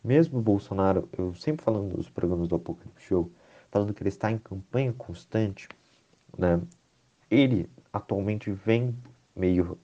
Mesmo 0.03 0.39
o 0.39 0.41
Bolsonaro, 0.41 1.09
eu 1.17 1.33
sempre 1.35 1.63
falando 1.63 1.97
nos 1.97 2.09
programas 2.09 2.47
do 2.47 2.55
Apocalipse 2.55 3.05
Show, 3.05 3.31
falando 3.69 3.93
que 3.93 4.01
ele 4.01 4.09
está 4.09 4.31
em 4.31 4.37
campanha 4.37 4.93
constante, 4.93 5.67
né? 6.37 6.61
Ele 7.29 7.69
atualmente 7.91 8.51
vem 8.51 8.95
meio 9.35 9.77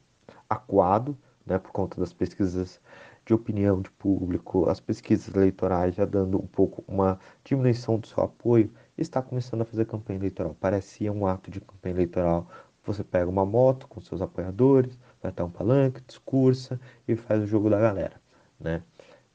acuado, 0.49 1.17
né, 1.45 1.59
por 1.59 1.71
conta 1.71 1.99
das 1.99 2.13
pesquisas 2.13 2.79
de 3.25 3.33
opinião 3.33 3.81
de 3.81 3.89
público, 3.91 4.69
as 4.69 4.79
pesquisas 4.79 5.33
eleitorais 5.33 5.95
já 5.95 6.05
dando 6.05 6.37
um 6.37 6.45
pouco 6.47 6.83
uma 6.87 7.19
diminuição 7.43 7.97
do 7.99 8.07
seu 8.07 8.23
apoio, 8.23 8.71
está 8.97 9.21
começando 9.21 9.61
a 9.61 9.65
fazer 9.65 9.85
campanha 9.85 10.19
eleitoral. 10.19 10.55
Parecia 10.59 11.11
um 11.11 11.25
ato 11.25 11.49
de 11.49 11.59
campanha 11.59 11.95
eleitoral. 11.95 12.47
Você 12.85 13.03
pega 13.03 13.29
uma 13.29 13.45
moto 13.45 13.87
com 13.87 13.99
seus 13.99 14.21
apoiadores, 14.21 14.97
vai 15.21 15.31
até 15.31 15.43
um 15.43 15.49
palanque, 15.49 16.01
discursa 16.07 16.79
e 17.07 17.15
faz 17.15 17.43
o 17.43 17.47
jogo 17.47 17.69
da 17.69 17.79
galera, 17.79 18.21
né? 18.59 18.83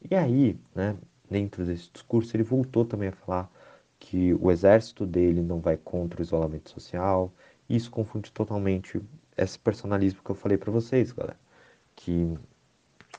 E 0.09 0.15
aí, 0.15 0.59
né, 0.75 0.97
dentro 1.29 1.65
desse 1.65 1.91
discurso, 1.93 2.35
ele 2.37 2.45
voltou 2.45 2.85
também 2.85 3.09
a 3.09 3.13
falar 3.13 3.51
que 3.99 4.35
o 4.35 4.51
exército 4.51 5.07
dele 5.07 5.43
não 5.43 5.61
vai 5.61 5.77
contra 5.77 6.21
o 6.21 6.23
isolamento 6.23 6.71
social. 6.71 7.33
Isso 7.69 7.91
confunde 7.91 8.33
totalmente 8.33 9.01
esse 9.37 9.59
personalismo 9.59 10.23
que 10.25 10.31
eu 10.31 10.35
falei 10.35 10.57
para 10.57 10.73
vocês, 10.73 11.13
galera, 11.13 11.39
que 11.95 12.35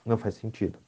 não 0.06 0.18
faz 0.18 0.36
sentido, 0.36 0.80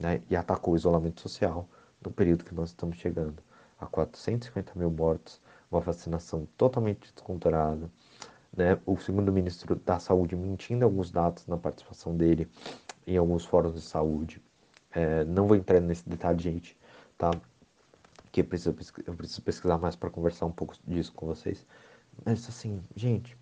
né? 0.00 0.22
E 0.30 0.36
atacou 0.36 0.74
o 0.74 0.76
isolamento 0.76 1.20
social 1.20 1.68
no 2.04 2.10
período 2.10 2.44
que 2.44 2.54
nós 2.54 2.70
estamos 2.70 2.96
chegando 2.96 3.42
a 3.78 3.86
450 3.86 4.72
mil 4.76 4.90
mortos, 4.90 5.40
uma 5.70 5.80
vacinação 5.80 6.46
totalmente 6.56 7.12
descontrolada, 7.12 7.90
né? 8.56 8.78
O 8.86 8.96
segundo 8.98 9.32
ministro 9.32 9.74
da 9.76 9.98
Saúde 9.98 10.36
mentindo 10.36 10.84
alguns 10.84 11.10
dados 11.10 11.46
na 11.46 11.56
participação 11.56 12.16
dele 12.16 12.48
em 13.06 13.16
alguns 13.16 13.44
fóruns 13.44 13.74
de 13.74 13.80
saúde. 13.80 14.42
É, 14.90 15.24
não 15.24 15.46
vou 15.46 15.56
entrar 15.56 15.80
nesse 15.80 16.08
detalhe, 16.08 16.42
gente, 16.42 16.76
tá? 17.16 17.30
Que 18.30 18.40
eu 18.40 18.44
preciso, 18.44 19.42
pesquisar 19.42 19.78
mais 19.78 19.96
para 19.96 20.10
conversar 20.10 20.46
um 20.46 20.52
pouco 20.52 20.74
disso 20.86 21.12
com 21.12 21.26
vocês. 21.26 21.66
Mas 22.24 22.46
assim, 22.48 22.82
gente, 22.94 23.36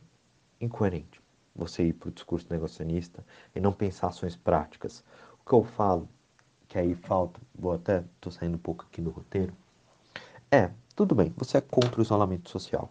incoerente 0.60 1.20
você 1.54 1.84
ir 1.84 1.92
para 1.92 2.08
o 2.08 2.12
discurso 2.12 2.46
negacionista 2.50 3.24
e 3.54 3.60
não 3.60 3.72
pensar 3.72 4.08
ações 4.08 4.36
práticas. 4.36 5.04
O 5.42 5.48
que 5.48 5.54
eu 5.54 5.64
falo, 5.64 6.08
que 6.68 6.78
aí 6.78 6.94
falta, 6.94 7.40
vou 7.54 7.72
até, 7.72 8.04
tô 8.20 8.30
saindo 8.30 8.54
um 8.54 8.58
pouco 8.58 8.86
aqui 8.88 9.00
do 9.02 9.10
roteiro, 9.10 9.52
é, 10.50 10.70
tudo 10.96 11.14
bem, 11.14 11.32
você 11.36 11.58
é 11.58 11.60
contra 11.60 12.00
o 12.00 12.02
isolamento 12.02 12.50
social. 12.50 12.90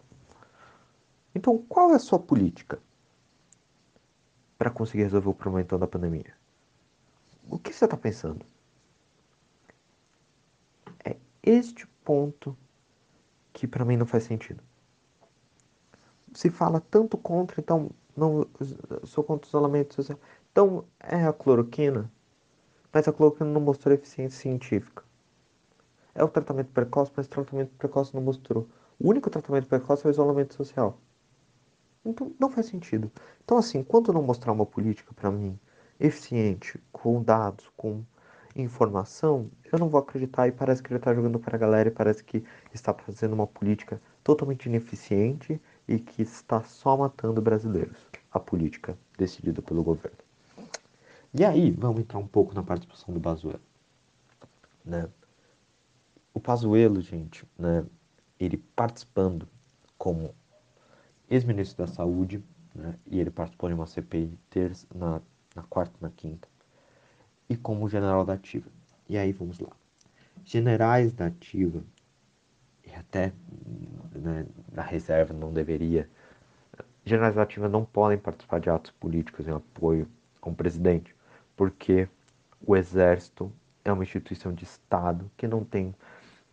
Então, 1.34 1.58
qual 1.58 1.92
é 1.92 1.94
a 1.94 1.98
sua 1.98 2.18
política 2.18 2.80
para 4.58 4.70
conseguir 4.70 5.04
resolver 5.04 5.28
o 5.28 5.34
problema 5.34 5.62
então 5.62 5.78
da 5.78 5.86
pandemia? 5.86 6.34
O 7.48 7.58
que 7.58 7.72
você 7.72 7.84
está 7.84 7.96
pensando? 7.96 8.44
É 11.04 11.16
este 11.42 11.86
ponto 12.04 12.56
que 13.52 13.66
para 13.66 13.84
mim 13.84 13.96
não 13.96 14.06
faz 14.06 14.24
sentido. 14.24 14.62
Se 16.32 16.50
fala 16.50 16.80
tanto 16.80 17.18
contra, 17.18 17.60
então 17.60 17.90
não 18.16 18.46
sou 19.04 19.24
contra 19.24 19.46
o 19.46 19.50
isolamento 19.50 19.94
social. 19.94 20.18
Então 20.52 20.84
é 20.98 21.24
a 21.26 21.32
cloroquina, 21.32 22.10
mas 22.92 23.08
a 23.08 23.12
cloroquina 23.12 23.50
não 23.50 23.60
mostrou 23.60 23.94
eficiência 23.94 24.40
científica. 24.40 25.04
É 26.14 26.22
o 26.22 26.28
tratamento 26.28 26.70
precoce, 26.72 27.12
mas 27.16 27.26
o 27.26 27.30
tratamento 27.30 27.72
precoce 27.76 28.14
não 28.14 28.22
mostrou. 28.22 28.68
O 28.98 29.08
único 29.08 29.30
tratamento 29.30 29.66
precoce 29.66 30.04
é 30.06 30.08
o 30.08 30.10
isolamento 30.10 30.54
social. 30.54 30.98
Então 32.04 32.32
não 32.38 32.50
faz 32.50 32.66
sentido. 32.66 33.10
Então 33.44 33.58
assim, 33.58 33.78
enquanto 33.78 34.12
não 34.12 34.22
mostrar 34.22 34.52
uma 34.52 34.66
política 34.66 35.12
para 35.14 35.30
mim 35.30 35.58
eficiente, 35.98 36.80
com 36.90 37.22
dados, 37.22 37.70
com 37.76 38.02
informação, 38.56 39.50
eu 39.70 39.78
não 39.78 39.88
vou 39.88 40.00
acreditar 40.00 40.48
e 40.48 40.52
parece 40.52 40.82
que 40.82 40.90
ele 40.92 40.98
está 40.98 41.14
jogando 41.14 41.38
para 41.38 41.56
a 41.56 41.58
galera 41.58 41.88
e 41.88 41.92
parece 41.92 42.24
que 42.24 42.42
está 42.74 42.92
fazendo 42.92 43.34
uma 43.34 43.46
política 43.46 44.00
totalmente 44.24 44.66
ineficiente 44.66 45.60
e 45.86 45.98
que 45.98 46.22
está 46.22 46.62
só 46.62 46.96
matando 46.96 47.40
brasileiros. 47.40 47.98
A 48.32 48.40
política 48.40 48.96
decidida 49.18 49.60
pelo 49.60 49.82
governo. 49.82 50.18
E 51.32 51.44
aí, 51.44 51.70
vamos 51.70 52.00
entrar 52.00 52.18
um 52.18 52.26
pouco 52.26 52.54
na 52.54 52.62
participação 52.62 53.14
do 53.14 53.20
Pazuello. 53.20 53.60
Né? 54.84 55.08
O 56.34 56.40
Pazuello, 56.40 57.00
gente, 57.00 57.46
né, 57.56 57.84
ele 58.38 58.56
participando 58.56 59.48
como 59.96 60.34
ex-ministro 61.30 61.86
da 61.86 61.92
Saúde, 61.92 62.42
né, 62.74 62.94
e 63.06 63.20
ele 63.20 63.30
participou 63.30 63.68
de 63.68 63.74
uma 63.74 63.86
CPI 63.86 64.38
terça, 64.50 64.86
na, 64.94 65.20
na 65.54 65.62
quarta 65.62 65.94
e 66.00 66.02
na 66.02 66.10
quinta, 66.10 66.48
e 67.48 67.56
como 67.56 67.88
general 67.88 68.24
da 68.24 68.34
ativa. 68.34 68.68
E 69.08 69.16
aí, 69.16 69.32
vamos 69.32 69.58
lá. 69.58 69.70
Generais 70.44 71.12
da 71.12 71.26
ativa, 71.26 71.82
e 72.84 72.92
até 72.94 73.32
né, 74.12 74.46
na 74.72 74.82
reserva 74.82 75.32
não 75.32 75.52
deveria, 75.52 76.08
generais 77.04 77.34
da 77.34 77.42
ativa 77.42 77.68
não 77.68 77.84
podem 77.84 78.18
participar 78.18 78.60
de 78.60 78.68
atos 78.68 78.90
políticos 78.92 79.46
em 79.46 79.52
apoio 79.52 80.08
ao 80.42 80.52
presidente, 80.52 81.14
porque 81.56 82.08
o 82.66 82.76
Exército 82.76 83.52
é 83.84 83.92
uma 83.92 84.02
instituição 84.02 84.52
de 84.52 84.64
Estado 84.64 85.30
que 85.36 85.46
não 85.46 85.64
tem 85.64 85.94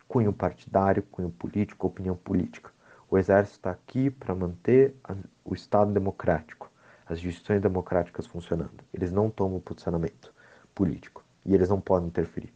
cunho 0.06 0.32
partidário, 0.32 1.02
cunho 1.02 1.30
político, 1.30 1.86
opinião 1.86 2.16
política. 2.16 2.72
O 3.10 3.16
Exército 3.16 3.58
está 3.58 3.70
aqui 3.70 4.10
para 4.10 4.34
manter 4.34 4.94
a, 5.02 5.14
o 5.44 5.54
Estado 5.54 5.92
democrático, 5.92 6.70
as 7.06 7.18
instituições 7.18 7.62
democráticas 7.62 8.26
funcionando. 8.26 8.84
Eles 8.92 9.10
não 9.10 9.30
tomam 9.30 9.60
posicionamento 9.60 10.32
político 10.74 11.24
e 11.44 11.54
eles 11.54 11.68
não 11.68 11.80
podem 11.80 12.08
interferir. 12.08 12.52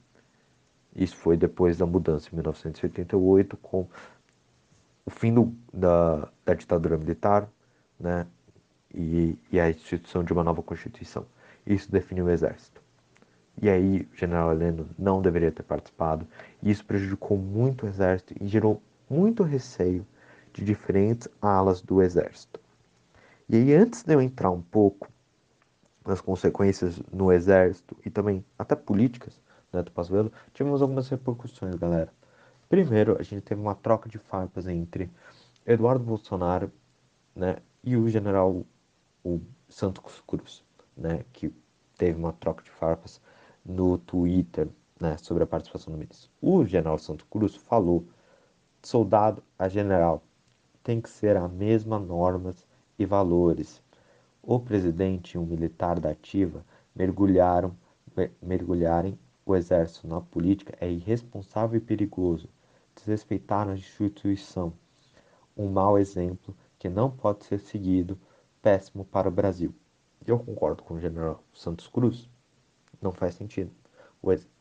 Isso 0.94 1.16
foi 1.16 1.36
depois 1.38 1.78
da 1.78 1.86
mudança 1.86 2.28
em 2.30 2.36
1988, 2.36 3.56
com 3.56 3.88
o 5.06 5.10
fim 5.10 5.32
do, 5.32 5.54
da, 5.72 6.28
da 6.44 6.52
ditadura 6.52 6.98
militar 6.98 7.48
né, 7.98 8.26
e, 8.94 9.38
e 9.50 9.58
a 9.58 9.70
instituição 9.70 10.22
de 10.22 10.34
uma 10.34 10.44
nova 10.44 10.62
Constituição. 10.62 11.24
Isso 11.66 11.90
definiu 11.90 12.26
o 12.26 12.30
exército. 12.30 12.82
E 13.60 13.70
aí, 13.70 14.08
o 14.12 14.16
general 14.16 14.52
Heleno 14.52 14.88
não 14.98 15.22
deveria 15.22 15.52
ter 15.52 15.62
participado. 15.62 16.26
E 16.62 16.70
isso 16.70 16.84
prejudicou 16.84 17.38
muito 17.38 17.86
o 17.86 17.88
exército 17.88 18.34
e 18.40 18.46
gerou 18.46 18.82
muito 19.08 19.42
receio 19.42 20.06
de 20.52 20.64
diferentes 20.64 21.28
alas 21.40 21.80
do 21.80 22.02
exército. 22.02 22.60
E 23.48 23.56
aí, 23.56 23.74
antes 23.74 24.02
de 24.02 24.14
eu 24.14 24.20
entrar 24.20 24.50
um 24.50 24.62
pouco 24.62 25.08
nas 26.04 26.20
consequências 26.20 27.00
no 27.12 27.32
exército 27.32 27.96
e 28.04 28.10
também 28.10 28.44
até 28.58 28.74
políticas 28.74 29.40
né, 29.72 29.82
do 29.82 29.90
Pazuello, 29.90 30.32
tivemos 30.52 30.82
algumas 30.82 31.08
repercussões, 31.08 31.74
galera. 31.76 32.12
Primeiro, 32.68 33.16
a 33.18 33.22
gente 33.22 33.42
teve 33.42 33.60
uma 33.60 33.74
troca 33.74 34.08
de 34.08 34.18
farpas 34.18 34.66
entre 34.66 35.10
Eduardo 35.66 36.04
Bolsonaro 36.04 36.72
né, 37.34 37.56
e 37.84 37.96
o 37.96 38.08
general 38.08 38.64
o 39.24 39.40
Santos 39.68 40.22
Cruz 40.26 40.64
né, 40.96 41.24
que 41.32 41.52
teve 41.96 42.18
uma 42.18 42.32
troca 42.32 42.62
de 42.62 42.70
farpas 42.70 43.20
no 43.64 43.98
Twitter 43.98 44.68
né, 45.00 45.16
sobre 45.18 45.42
a 45.42 45.46
participação 45.46 45.92
do 45.92 45.98
ministro. 45.98 46.30
O 46.40 46.64
general 46.64 46.98
Santos 46.98 47.26
Cruz 47.30 47.54
falou: 47.56 48.06
soldado 48.82 49.42
a 49.58 49.68
general 49.68 50.22
tem 50.82 51.00
que 51.00 51.08
ser 51.08 51.36
a 51.36 51.48
mesma 51.48 51.98
normas 51.98 52.66
e 52.98 53.06
valores. 53.06 53.82
O 54.42 54.58
presidente 54.58 55.34
e 55.34 55.38
um 55.38 55.46
militar 55.46 56.00
da 56.00 56.10
ativa 56.10 56.64
mergulharam, 56.94 57.76
mergulharem 58.40 59.18
o 59.44 59.56
exército 59.56 60.06
na 60.06 60.20
política 60.20 60.76
é 60.80 60.90
irresponsável 60.90 61.78
e 61.78 61.80
perigoso. 61.80 62.48
Desrespeitar 62.94 63.68
a 63.68 63.74
instituição. 63.74 64.72
Um 65.56 65.68
mau 65.68 65.98
exemplo 65.98 66.56
que 66.78 66.88
não 66.88 67.10
pode 67.10 67.44
ser 67.44 67.58
seguido, 67.58 68.18
péssimo 68.60 69.04
para 69.04 69.28
o 69.28 69.32
Brasil. 69.32 69.74
Eu 70.26 70.38
concordo 70.38 70.82
com 70.82 70.94
o 70.94 71.00
general 71.00 71.42
Santos 71.52 71.88
Cruz. 71.88 72.28
Não 73.00 73.12
faz 73.12 73.34
sentido. 73.34 73.70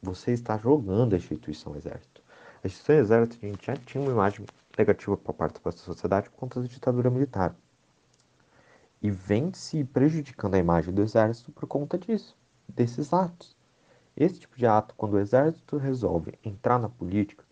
Você 0.02 0.32
está 0.32 0.58
jogando 0.58 1.14
a 1.14 1.18
instituição 1.18 1.76
exército. 1.76 2.22
A 2.64 2.68
instituição 2.68 2.96
exército, 2.96 3.46
a 3.46 3.48
gente 3.48 3.66
já 3.66 3.76
tinha 3.76 4.02
uma 4.04 4.12
imagem 4.12 4.46
negativa 4.78 5.18
para 5.18 5.34
parte 5.34 5.62
da 5.64 5.72
sociedade 5.72 6.30
por 6.30 6.38
conta 6.38 6.62
da 6.62 6.68
ditadura 6.68 7.10
militar. 7.10 7.56
E 9.02 9.10
vem 9.10 9.54
se 9.54 9.84
prejudicando 9.84 10.56
a 10.56 10.60
imagem 10.60 10.94
do 10.94 11.02
exército 11.02 11.52
por 11.52 11.68
conta 11.68 11.98
disso, 11.98 12.38
desses 12.68 13.14
atos. 13.14 13.56
Esse 14.16 14.40
tipo 14.40 14.58
de 14.58 14.68
ato, 14.68 14.94
quando 14.96 15.14
o 15.14 15.20
exército 15.20 15.78
resolve 15.78 16.38
entrar 16.44 16.80
na 16.80 16.90
política, 16.90 17.44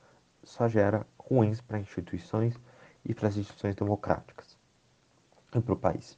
só 0.44 0.68
gera 0.68 1.06
ruins 1.18 1.62
para 1.62 1.80
instituições 1.80 2.56
e 3.04 3.14
para 3.14 3.28
as 3.28 3.38
instituições 3.38 3.76
democráticas 3.76 4.58
e 5.56 5.60
para 5.60 5.74
o 5.74 5.78
país. 5.78 6.18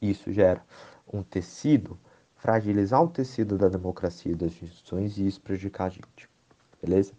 Isso 0.00 0.32
gera 0.32 0.64
um 1.12 1.22
tecido 1.22 1.98
fragilizar 2.36 3.02
o 3.02 3.08
tecido 3.08 3.58
da 3.58 3.68
democracia 3.68 4.32
e 4.32 4.36
das 4.36 4.52
instituições 4.52 5.18
e 5.18 5.26
isso 5.26 5.40
prejudicar 5.40 5.86
a 5.86 5.90
gente. 5.90 6.28
Beleza? 6.80 7.12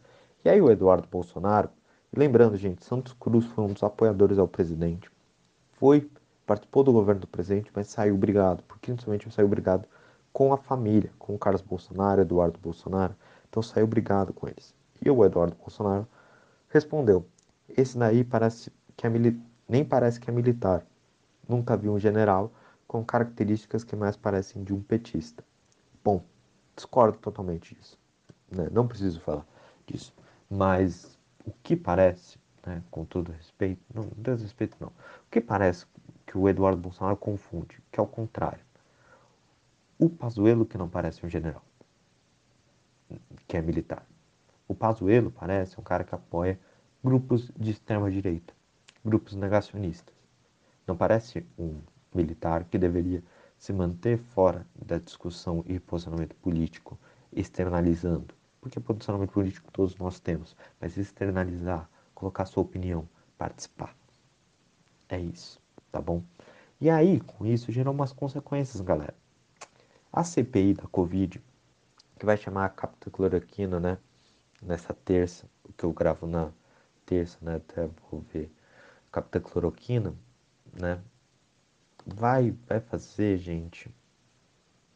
E 0.44 0.50
aí 0.50 0.62
o 0.62 0.72
Eduardo 0.72 1.08
Bolsonaro, 1.08 1.70
lembrando, 2.16 2.58
gente, 2.58 2.84
Santos 2.84 3.14
Cruz 3.14 3.46
foi 3.46 3.64
um 3.64 3.74
dos 3.74 3.84
apoiadores 3.84 4.38
ao 4.38 4.48
presidente, 4.48 5.10
foi, 5.74 6.10
participou 6.46 6.84
do 6.84 6.92
governo 6.92 7.22
do 7.22 7.28
presidente, 7.28 7.72
mas 7.74 7.88
saiu 7.88 8.18
brigado, 8.18 8.64
porque 8.64 8.92
principalmente 8.92 9.32
saiu 9.32 9.48
brigado 9.48 9.88
com 10.34 10.54
a 10.54 10.58
família, 10.58 11.12
com 11.18 11.36
o 11.36 11.40
Carlos 11.40 11.62
Bolsonaro, 11.62 12.22
Eduardo 12.22 12.60
Bolsonaro, 12.60 13.16
então 13.50 13.64
saiu 13.64 13.88
brigado 13.88 14.34
com 14.34 14.48
eles. 14.48 14.74
E 15.04 15.10
o 15.10 15.26
Eduardo 15.26 15.56
Bolsonaro 15.56 16.08
respondeu: 16.70 17.26
esse 17.78 17.98
daí 17.98 18.24
parece 18.24 18.72
que 18.96 19.06
é 19.06 19.10
nem 19.68 19.86
parece 19.86 20.20
que 20.20 20.30
é 20.30 20.34
militar. 20.34 20.86
Nunca 21.48 21.78
vi 21.78 21.90
um 21.90 22.00
general 22.00 22.52
com 22.88 23.04
características 23.06 23.84
que 23.84 23.96
mais 23.96 24.18
parecem 24.18 24.64
de 24.64 24.74
um 24.74 24.82
petista. 24.82 25.44
Bom, 26.04 26.24
discordo 26.76 27.18
totalmente 27.20 27.76
disso. 27.76 27.98
Né? 28.52 28.68
Não 28.72 28.88
preciso 28.88 29.20
falar 29.22 29.46
disso. 29.86 30.14
Mas 30.50 31.19
o 31.50 31.54
que 31.64 31.76
parece, 31.76 32.38
né, 32.66 32.84
com 32.92 33.04
todo 33.04 33.32
respeito, 33.32 33.82
não, 33.94 34.04
desrespeito 34.16 34.78
não, 34.80 34.90
o 34.90 35.30
que 35.32 35.42
parece 35.42 35.88
que 36.28 36.38
o 36.38 36.48
Eduardo 36.48 36.80
Bolsonaro 36.80 37.18
confunde, 37.18 37.82
que 37.92 38.00
é 38.00 38.04
o 38.04 38.08
contrário. 38.08 38.64
O 39.98 40.08
Pazuello 40.08 40.66
que 40.66 40.78
não 40.78 40.88
parece 40.88 41.26
um 41.26 41.30
general, 41.30 41.64
que 43.48 43.58
é 43.58 43.62
militar. 43.62 44.06
O 44.68 44.76
Pazuello 44.76 45.32
parece 45.32 45.80
um 45.80 45.84
cara 45.84 46.04
que 46.04 46.14
apoia 46.14 46.60
grupos 47.04 47.52
de 47.58 47.72
extrema 47.72 48.12
direita, 48.12 48.54
grupos 49.04 49.34
negacionistas. 49.34 50.14
Não 50.86 50.96
parece 50.96 51.44
um 51.58 51.82
militar 52.14 52.64
que 52.66 52.78
deveria 52.78 53.24
se 53.58 53.74
manter 53.74 54.20
fora 54.20 54.68
da 54.76 55.00
discussão 55.00 55.64
e 55.68 55.80
posicionamento 55.80 56.36
político, 56.36 56.98
externalizando. 57.34 58.39
Porque 58.62 58.80
posicionamento 58.80 59.32
político 59.32 59.72
todos 59.72 59.96
nós 59.96 60.20
temos, 60.20 60.56
mas 60.80 60.98
externalizar, 60.98 61.90
colocar 62.14 62.46
sua 62.46 62.64
opinião, 62.64 63.08
participar. 63.38 63.96
É 65.08 65.20
isso, 65.20 65.62
tá 65.92 66.02
bom? 66.02 66.24
E 66.80 66.90
aí, 66.90 67.20
com 67.22 67.46
isso, 67.46 67.72
gerou 67.72 67.94
umas 67.94 68.12
consequências, 68.12 68.82
galera. 68.82 69.16
A 70.12 70.24
CPI 70.24 70.74
da 70.74 70.88
Covid, 70.88 71.42
que 72.20 72.26
vai 72.26 72.38
chamar 72.38 72.66
a 72.66 72.70
captocloroquina, 72.70 73.80
né? 73.80 73.98
Nessa 74.62 74.94
terça, 74.94 75.50
que 75.78 75.84
eu 75.86 75.94
gravo 75.94 76.28
na 76.28 76.52
terça, 77.06 77.38
né? 77.42 77.56
Até 77.56 77.90
vou 78.10 78.22
ver. 78.34 78.52
Captocloroquina, 79.12 80.14
né? 80.74 81.02
vai, 82.06 82.52
vai 82.68 82.80
fazer, 82.80 83.38
gente, 83.38 83.94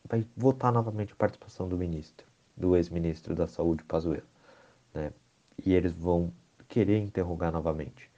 vai 0.05 0.25
votar 0.35 0.71
novamente 0.71 1.13
a 1.13 1.15
participação 1.15 1.67
do 1.67 1.77
ministro, 1.77 2.27
do 2.55 2.75
ex-ministro 2.75 3.35
da 3.35 3.47
Saúde, 3.47 3.83
Pazuello, 3.83 4.27
né? 4.93 5.11
E 5.65 5.73
eles 5.73 5.91
vão 5.91 6.33
querer 6.67 6.97
interrogar 6.99 7.51
novamente. 7.51 8.09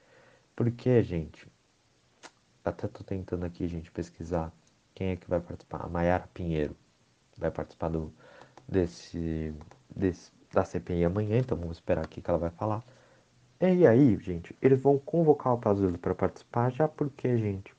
Porque, 0.55 1.01
gente, 1.03 1.47
até 2.63 2.87
tô 2.87 3.03
tentando 3.03 3.45
aqui, 3.45 3.67
gente, 3.67 3.91
pesquisar 3.91 4.51
quem 4.93 5.09
é 5.09 5.15
que 5.15 5.29
vai 5.29 5.39
participar. 5.39 5.85
A 5.85 5.89
Mayara 5.89 6.27
Pinheiro 6.33 6.75
vai 7.37 7.51
participar 7.51 7.89
do, 7.89 8.13
desse, 8.67 9.53
desse, 9.93 10.31
da 10.53 10.63
CPI 10.63 11.03
amanhã, 11.03 11.37
então 11.37 11.57
vamos 11.57 11.77
esperar 11.77 12.05
aqui 12.05 12.21
que 12.21 12.29
ela 12.29 12.39
vai 12.39 12.49
falar. 12.51 12.83
E 13.59 13.87
aí, 13.87 14.17
gente, 14.17 14.55
eles 14.61 14.81
vão 14.81 14.97
convocar 14.97 15.53
o 15.53 15.57
Pazuello 15.57 15.97
para 15.97 16.15
participar, 16.15 16.71
já 16.71 16.87
porque, 16.87 17.37
gente, 17.37 17.73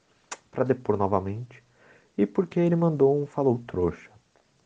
para 0.50 0.64
depor 0.64 0.96
novamente 0.96 1.62
e 2.16 2.26
porque 2.26 2.58
ele 2.58 2.76
mandou 2.76 3.22
um 3.22 3.26
falou 3.26 3.62
trouxa 3.66 4.15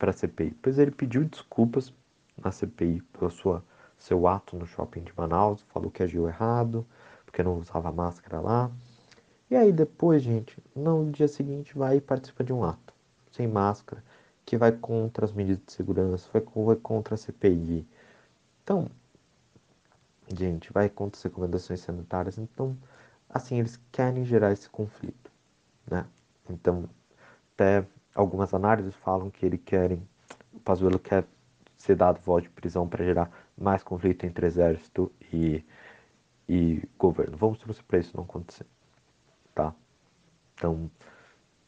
para 0.00 0.11
a 0.11 0.14
CPI, 0.14 0.57
pois 0.62 0.78
ele 0.78 0.90
pediu 0.90 1.23
desculpas 1.25 1.92
na 2.42 2.50
CPI 2.50 3.02
pelo 3.12 3.30
sua, 3.30 3.62
seu 3.98 4.27
ato 4.27 4.57
no 4.57 4.66
shopping 4.66 5.03
de 5.03 5.12
Manaus, 5.14 5.61
falou 5.68 5.90
que 5.90 6.03
agiu 6.03 6.27
errado, 6.27 6.87
porque 7.27 7.42
não 7.42 7.59
usava 7.59 7.92
máscara 7.92 8.40
lá. 8.40 8.70
E 9.51 9.55
aí 9.55 9.70
depois, 9.70 10.22
gente, 10.22 10.57
no 10.74 11.11
dia 11.11 11.29
seguinte 11.29 11.77
vai 11.77 11.98
e 11.98 12.01
participa 12.01 12.42
de 12.42 12.51
um 12.51 12.64
ato, 12.64 12.94
sem 13.31 13.46
máscara, 13.46 14.03
que 14.46 14.57
vai 14.57 14.72
contra 14.72 15.27
as 15.27 15.33
medidas 15.33 15.62
de 15.66 15.72
segurança, 15.72 16.27
vai, 16.33 16.77
contra 16.77 17.14
a 17.14 17.18
CPI. 17.18 17.87
Então, 18.64 18.90
gente, 20.35 20.72
vai 20.72 20.88
contra 20.88 21.18
as 21.18 21.22
recomendações 21.22 21.81
sanitárias. 21.81 22.38
Então, 22.38 22.74
assim, 23.29 23.59
eles 23.59 23.79
querem 23.92 24.24
gerar 24.24 24.51
esse 24.51 24.70
conflito. 24.70 25.31
Né? 25.87 26.07
Então, 26.48 26.88
até 27.55 27.85
algumas 28.14 28.53
análises 28.55 28.94
falam 28.96 29.31
que 29.31 29.44
ele 29.44 29.59
querem, 29.59 30.03
o 30.53 30.61
Pazuello 30.61 30.99
quer 30.99 31.25
ser 31.77 31.96
dado 31.96 32.20
voz 32.20 32.42
de 32.42 32.51
prisão 32.51 32.87
para 32.88 33.05
gerar 33.05 33.31
mais 33.57 33.83
conflito 33.83 34.25
entre 34.27 34.46
exército 34.46 35.11
e, 35.33 35.64
e 36.49 36.83
governo. 36.99 37.37
Vamos 37.37 37.59
torcer 37.59 37.85
para 37.85 37.99
isso 37.99 38.16
não 38.16 38.25
acontecer, 38.25 38.66
tá? 39.55 39.75
Então, 40.55 40.90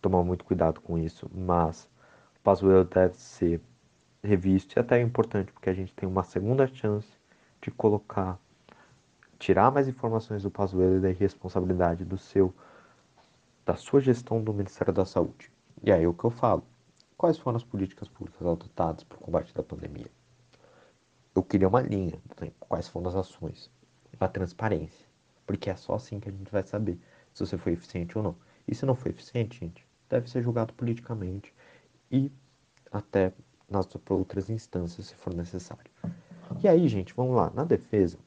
tomar 0.01 0.23
muito 0.23 0.45
cuidado 0.45 0.81
com 0.81 0.99
isso, 0.99 1.31
mas 1.33 1.89
o 2.37 2.41
Pazuello 2.43 2.85
deve 2.85 3.17
ser 3.17 3.61
revisto 4.23 4.79
e 4.79 4.81
até 4.81 4.99
é 4.99 5.03
importante 5.03 5.53
porque 5.53 5.71
a 5.71 5.75
gente 5.75 5.95
tem 5.95 6.09
uma 6.09 6.23
segunda 6.23 6.67
chance 6.67 7.09
de 7.61 7.71
colocar, 7.71 8.39
tirar 9.39 9.71
mais 9.71 9.89
informações 9.89 10.43
do 10.43 10.51
Pazuello 10.51 10.97
e 10.97 11.01
da 11.01 11.09
responsabilidade 11.09 12.05
do 12.05 12.19
seu 12.19 12.55
da 13.65 13.77
sua 13.77 14.01
gestão 14.01 14.43
do 14.43 14.53
Ministério 14.53 14.93
da 14.93 15.05
Saúde. 15.05 15.51
E 15.83 15.91
aí 15.91 16.07
o 16.07 16.15
que 16.15 16.25
eu 16.25 16.31
falo? 16.31 16.65
Quais 17.17 17.37
foram 17.37 17.57
as 17.57 17.65
políticas 17.65 18.09
públicas 18.09 18.47
adotadas 18.47 19.03
para 19.03 19.17
o 19.17 19.21
combate 19.21 19.53
da 19.53 19.63
pandemia? 19.63 20.11
Eu 21.35 21.43
queria 21.43 21.69
uma 21.69 21.81
linha 21.81 22.21
do 22.25 22.35
tempo. 22.37 22.55
Quais 22.69 22.87
foram 22.87 23.09
as 23.09 23.17
ações? 23.17 23.71
Uma 24.19 24.29
transparência. 24.29 25.07
Porque 25.45 25.71
é 25.71 25.75
só 25.75 25.95
assim 25.95 26.21
que 26.21 26.29
a 26.29 26.33
gente 26.33 26.51
vai 26.53 26.63
saber 26.63 27.01
se 27.35 27.45
você 27.45 27.59
foi 27.59 27.73
eficiente 27.73 28.17
ou 28.17 28.23
não. 28.23 28.37
E 28.69 28.75
se 28.75 28.87
não 28.87 28.95
foi 28.95 29.11
eficiente, 29.11 29.59
gente, 29.59 29.85
deve 30.09 30.31
ser 30.31 30.43
julgado 30.43 30.73
politicamente 30.75 31.53
e 32.11 32.31
até 32.93 33.33
nas 33.69 33.89
outras 34.09 34.51
instâncias, 34.51 35.07
se 35.07 35.15
for 35.15 35.35
necessário. 35.35 35.91
E 36.63 36.69
aí, 36.69 36.87
gente, 36.87 37.15
vamos 37.15 37.35
lá. 37.35 37.51
Na 37.55 37.65
defesa, 37.65 38.19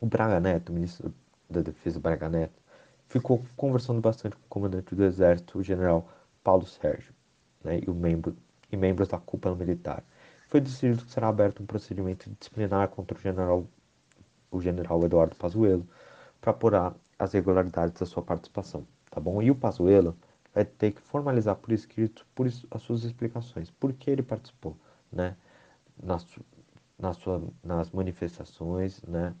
o 0.00 0.06
Braga 0.06 0.40
Neto, 0.40 0.70
o 0.70 0.72
ministro 0.74 1.14
da 1.48 1.62
Defesa 1.62 2.00
Braga 2.00 2.28
Neto, 2.28 2.60
ficou 3.06 3.44
conversando 3.56 4.00
bastante 4.00 4.36
com 4.36 4.42
o 4.42 4.48
comandante 4.48 4.94
do 4.94 5.04
exército, 5.04 5.58
o 5.58 5.62
general 5.62 6.08
Paulo 6.42 6.66
Sérgio, 6.66 7.14
né, 7.62 7.80
e, 7.86 7.90
membro, 7.90 8.36
e 8.70 8.76
membros 8.76 9.08
da 9.08 9.18
cúpula 9.18 9.54
militar. 9.54 10.02
Foi 10.48 10.60
decidido 10.60 11.04
que 11.04 11.10
será 11.10 11.28
aberto 11.28 11.62
um 11.62 11.66
procedimento 11.66 12.28
disciplinar 12.38 12.88
contra 12.88 13.16
o 13.16 13.20
general, 13.20 13.66
o 14.50 14.60
general 14.60 15.04
Eduardo 15.04 15.36
Pazuello 15.36 15.86
para 16.40 16.50
apurar 16.50 16.94
as 17.18 17.34
irregularidades 17.34 18.00
da 18.00 18.06
sua 18.06 18.22
participação, 18.22 18.86
tá 19.10 19.20
bom? 19.20 19.42
E 19.42 19.50
o 19.50 19.54
Pazuello 19.54 20.16
vai 20.54 20.64
ter 20.64 20.92
que 20.92 21.00
formalizar 21.02 21.56
por 21.56 21.72
escrito 21.72 22.26
por 22.34 22.46
isso, 22.46 22.66
as 22.70 22.82
suas 22.82 23.04
explicações, 23.04 23.70
por 23.70 23.92
que 23.92 24.10
ele 24.10 24.22
participou, 24.22 24.76
né, 25.12 25.36
nas, 26.02 26.26
na 26.98 27.12
sua, 27.12 27.42
nas 27.62 27.90
manifestações, 27.90 29.02
né, 29.02 29.34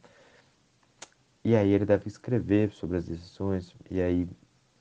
e 1.42 1.56
aí 1.56 1.70
ele 1.70 1.86
deve 1.86 2.06
escrever 2.06 2.70
sobre 2.70 2.98
as 2.98 3.06
decisões, 3.06 3.74
e 3.90 4.00
aí 4.00 4.28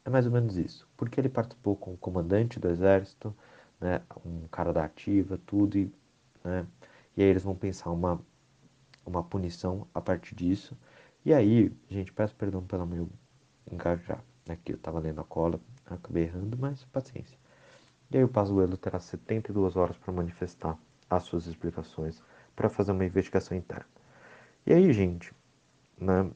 é 0.03 0.09
mais 0.09 0.25
ou 0.25 0.31
menos 0.31 0.57
isso. 0.57 0.88
Porque 0.99 1.17
ele 1.17 1.29
participou 1.29 1.77
com 1.77 1.93
o 1.93 1.97
comandante 1.97 2.59
do 2.59 2.67
exército, 2.67 3.33
né, 3.79 4.01
um 4.25 4.49
cara 4.49 4.73
da 4.73 4.83
ativa, 4.83 5.39
tudo, 5.45 5.77
e, 5.77 5.89
né, 6.43 6.67
e 7.15 7.23
aí 7.23 7.29
eles 7.29 7.41
vão 7.41 7.55
pensar 7.55 7.89
uma, 7.89 8.21
uma 9.05 9.23
punição 9.23 9.87
a 9.93 10.01
partir 10.01 10.35
disso. 10.35 10.77
E 11.23 11.33
aí, 11.33 11.71
gente, 11.89 12.11
peço 12.11 12.35
perdão 12.35 12.61
pelo 12.61 12.85
meu 12.85 13.09
engajar, 13.71 14.21
né, 14.45 14.57
que 14.61 14.73
eu 14.73 14.77
tava 14.77 14.99
lendo 14.99 15.21
a 15.21 15.23
cola, 15.23 15.57
acabei 15.85 16.23
errando, 16.23 16.57
mas 16.57 16.83
paciência. 16.83 17.39
E 18.11 18.17
aí 18.17 18.23
o 18.25 18.27
Pazuello 18.27 18.75
terá 18.75 18.99
72 18.99 19.77
horas 19.77 19.97
para 19.97 20.11
manifestar 20.11 20.77
as 21.09 21.23
suas 21.23 21.47
explicações, 21.47 22.21
para 22.57 22.67
fazer 22.67 22.91
uma 22.91 23.05
investigação 23.05 23.55
interna. 23.55 23.87
E 24.65 24.73
aí, 24.73 24.91
gente, 24.91 25.33
né, 25.97 26.29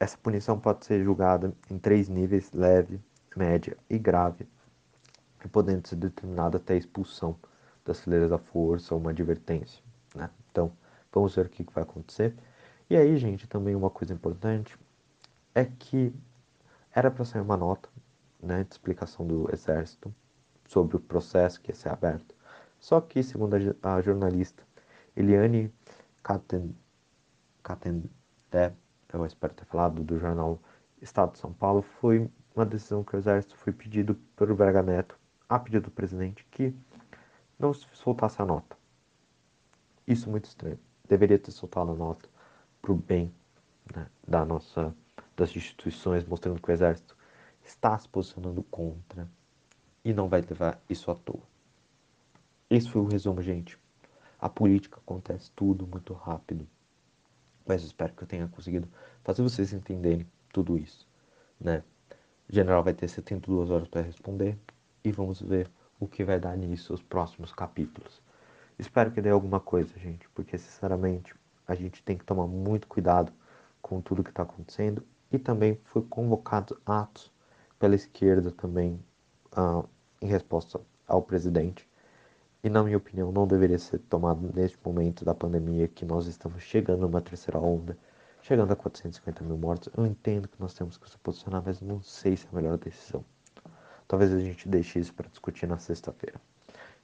essa 0.00 0.16
punição 0.16 0.58
pode 0.58 0.86
ser 0.86 1.04
julgada 1.04 1.54
em 1.70 1.78
três 1.78 2.08
níveis: 2.08 2.50
leve, 2.54 2.98
média 3.36 3.76
e 3.88 3.98
grave, 3.98 4.48
e 5.44 5.48
podendo 5.48 5.86
ser 5.86 5.96
determinada 5.96 6.56
até 6.56 6.74
a 6.74 6.76
expulsão 6.76 7.36
das 7.84 8.00
fileiras 8.00 8.30
da 8.30 8.38
força 8.38 8.94
ou 8.94 9.00
uma 9.00 9.10
advertência. 9.10 9.82
Né? 10.14 10.28
Então, 10.50 10.72
vamos 11.12 11.34
ver 11.34 11.46
o 11.46 11.48
que 11.48 11.64
vai 11.72 11.84
acontecer. 11.84 12.34
E 12.88 12.96
aí, 12.96 13.16
gente, 13.16 13.46
também 13.46 13.74
uma 13.74 13.90
coisa 13.90 14.12
importante 14.12 14.76
é 15.54 15.64
que 15.64 16.12
era 16.92 17.10
para 17.10 17.24
sair 17.24 17.42
uma 17.42 17.56
nota 17.56 17.88
né, 18.42 18.64
de 18.64 18.72
explicação 18.72 19.26
do 19.26 19.52
Exército 19.52 20.14
sobre 20.66 20.96
o 20.96 21.00
processo 21.00 21.60
que 21.60 21.70
ia 21.70 21.74
ser 21.74 21.90
aberto. 21.90 22.34
Só 22.78 23.00
que, 23.00 23.22
segundo 23.22 23.56
a, 23.82 24.00
jornalista 24.00 24.62
Eliane 25.16 25.72
Katendé, 27.62 28.72
eu 29.12 29.24
espero 29.24 29.54
ter 29.54 29.64
falado, 29.64 30.02
do 30.04 30.18
jornal 30.18 30.60
Estado 31.00 31.32
de 31.32 31.38
São 31.38 31.52
Paulo, 31.52 31.82
foi 31.82 32.30
uma 32.56 32.64
decisão 32.64 33.04
que 33.04 33.14
o 33.14 33.18
Exército 33.18 33.56
foi 33.56 33.72
pedido 33.72 34.14
pelo 34.34 34.54
Braga 34.56 34.82
Neto, 34.82 35.18
a 35.46 35.58
pedido 35.58 35.84
do 35.84 35.90
presidente, 35.90 36.44
que 36.50 36.74
não 37.58 37.74
soltasse 37.74 38.40
a 38.40 38.46
nota. 38.46 38.76
Isso 40.06 40.28
é 40.28 40.30
muito 40.30 40.46
estranho. 40.46 40.78
Deveria 41.06 41.38
ter 41.38 41.50
soltado 41.50 41.92
a 41.92 41.94
nota 41.94 42.28
para 42.80 42.92
o 42.92 42.96
bem 42.96 43.32
né, 43.94 44.06
da 44.26 44.44
nossa, 44.44 44.96
das 45.36 45.54
instituições, 45.54 46.24
mostrando 46.24 46.60
que 46.60 46.70
o 46.70 46.72
exército 46.72 47.16
está 47.62 47.98
se 47.98 48.08
posicionando 48.08 48.62
contra 48.64 49.28
e 50.02 50.14
não 50.14 50.28
vai 50.28 50.40
levar 50.40 50.80
isso 50.88 51.10
à 51.10 51.14
toa. 51.14 51.42
Esse 52.70 52.88
foi 52.90 53.02
o 53.02 53.06
resumo, 53.06 53.42
gente. 53.42 53.78
A 54.38 54.48
política 54.48 54.98
acontece 54.98 55.50
tudo 55.52 55.86
muito 55.86 56.14
rápido. 56.14 56.66
Mas 57.66 57.82
espero 57.82 58.14
que 58.14 58.22
eu 58.22 58.28
tenha 58.28 58.48
conseguido 58.48 58.88
fazer 59.22 59.42
vocês 59.42 59.72
entenderem 59.72 60.26
tudo 60.52 60.78
isso, 60.78 61.06
né? 61.60 61.82
O 62.48 62.52
general 62.54 62.82
vai 62.82 62.94
ter 62.94 63.08
72 63.08 63.70
horas 63.70 63.88
para 63.88 64.02
responder 64.02 64.58
e 65.04 65.10
vamos 65.10 65.40
ver 65.40 65.70
o 65.98 66.06
que 66.06 66.24
vai 66.24 66.38
dar 66.38 66.56
nisso 66.56 66.94
os 66.94 67.02
próximos 67.02 67.52
capítulos. 67.52 68.22
Espero 68.78 69.10
que 69.10 69.20
dê 69.20 69.30
alguma 69.30 69.58
coisa, 69.58 69.98
gente, 69.98 70.28
porque 70.30 70.56
sinceramente 70.58 71.34
a 71.66 71.74
gente 71.74 72.02
tem 72.02 72.16
que 72.16 72.24
tomar 72.24 72.46
muito 72.46 72.86
cuidado 72.86 73.32
com 73.82 74.00
tudo 74.00 74.22
que 74.22 74.30
está 74.30 74.42
acontecendo 74.42 75.02
e 75.32 75.38
também 75.38 75.80
foi 75.84 76.02
convocado 76.02 76.80
atos 76.84 77.32
pela 77.78 77.94
esquerda 77.94 78.50
também 78.50 79.02
uh, 79.56 79.88
em 80.20 80.26
resposta 80.26 80.80
ao 81.06 81.22
presidente 81.22 81.88
e 82.62 82.68
na 82.68 82.82
minha 82.82 82.96
opinião 82.96 83.30
não 83.30 83.46
deveria 83.46 83.78
ser 83.78 83.98
tomado 83.98 84.52
neste 84.54 84.78
momento 84.84 85.24
da 85.24 85.34
pandemia 85.34 85.88
que 85.88 86.04
nós 86.04 86.26
estamos 86.26 86.62
chegando 86.62 87.02
numa 87.02 87.20
terceira 87.20 87.58
onda, 87.58 87.96
chegando 88.46 88.72
a 88.72 88.76
450 88.76 89.42
mil 89.42 89.58
mortos. 89.58 89.92
Eu 89.96 90.06
entendo 90.06 90.46
que 90.46 90.60
nós 90.60 90.72
temos 90.72 90.96
que 90.96 91.10
se 91.10 91.18
posicionar, 91.18 91.60
mas 91.66 91.80
não 91.80 92.00
sei 92.00 92.36
se 92.36 92.46
é 92.46 92.48
a 92.52 92.54
melhor 92.54 92.78
decisão. 92.78 93.24
Talvez 94.06 94.32
a 94.32 94.38
gente 94.38 94.68
deixe 94.68 95.00
isso 95.00 95.12
para 95.12 95.28
discutir 95.28 95.66
na 95.66 95.78
sexta-feira. 95.78 96.40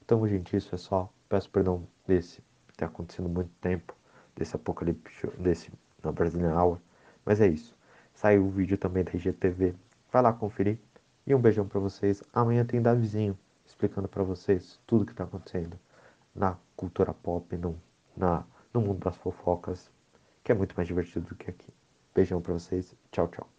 Então, 0.04 0.26
gente, 0.28 0.56
isso 0.56 0.72
é 0.72 0.78
só. 0.78 1.12
Peço 1.28 1.50
perdão 1.50 1.84
desse 2.06 2.40
ter 2.76 2.84
acontecido 2.84 3.28
muito 3.28 3.50
tempo, 3.60 3.92
desse 4.36 4.54
apocalipse, 4.54 5.26
desse 5.36 5.72
na 6.00 6.12
Brazilian 6.12 6.54
Hour. 6.56 6.78
Mas 7.24 7.40
é 7.40 7.48
isso. 7.48 7.76
Saiu 8.14 8.46
o 8.46 8.50
vídeo 8.50 8.78
também 8.78 9.02
da 9.02 9.10
IGTV. 9.12 9.74
Vai 10.12 10.22
lá 10.22 10.32
conferir. 10.32 10.78
E 11.26 11.34
um 11.34 11.40
beijão 11.40 11.66
para 11.66 11.80
vocês. 11.80 12.22
Amanhã 12.32 12.64
tem 12.64 12.80
Davizinho 12.80 13.36
explicando 13.66 14.06
para 14.06 14.22
vocês 14.22 14.78
tudo 14.86 15.04
que 15.04 15.10
está 15.10 15.24
acontecendo 15.24 15.76
na 16.32 16.56
cultura 16.76 17.12
pop, 17.12 17.56
no, 17.56 17.76
na, 18.16 18.44
no 18.72 18.80
mundo 18.80 19.00
das 19.00 19.16
fofocas, 19.16 19.90
que 20.44 20.52
é 20.52 20.54
muito 20.54 20.74
mais 20.76 20.86
divertido 20.88 21.26
do 21.28 21.34
que 21.34 21.50
aqui. 21.50 21.72
Beijão 22.14 22.40
para 22.40 22.54
vocês. 22.54 22.94
Tchau, 23.10 23.28
tchau. 23.28 23.51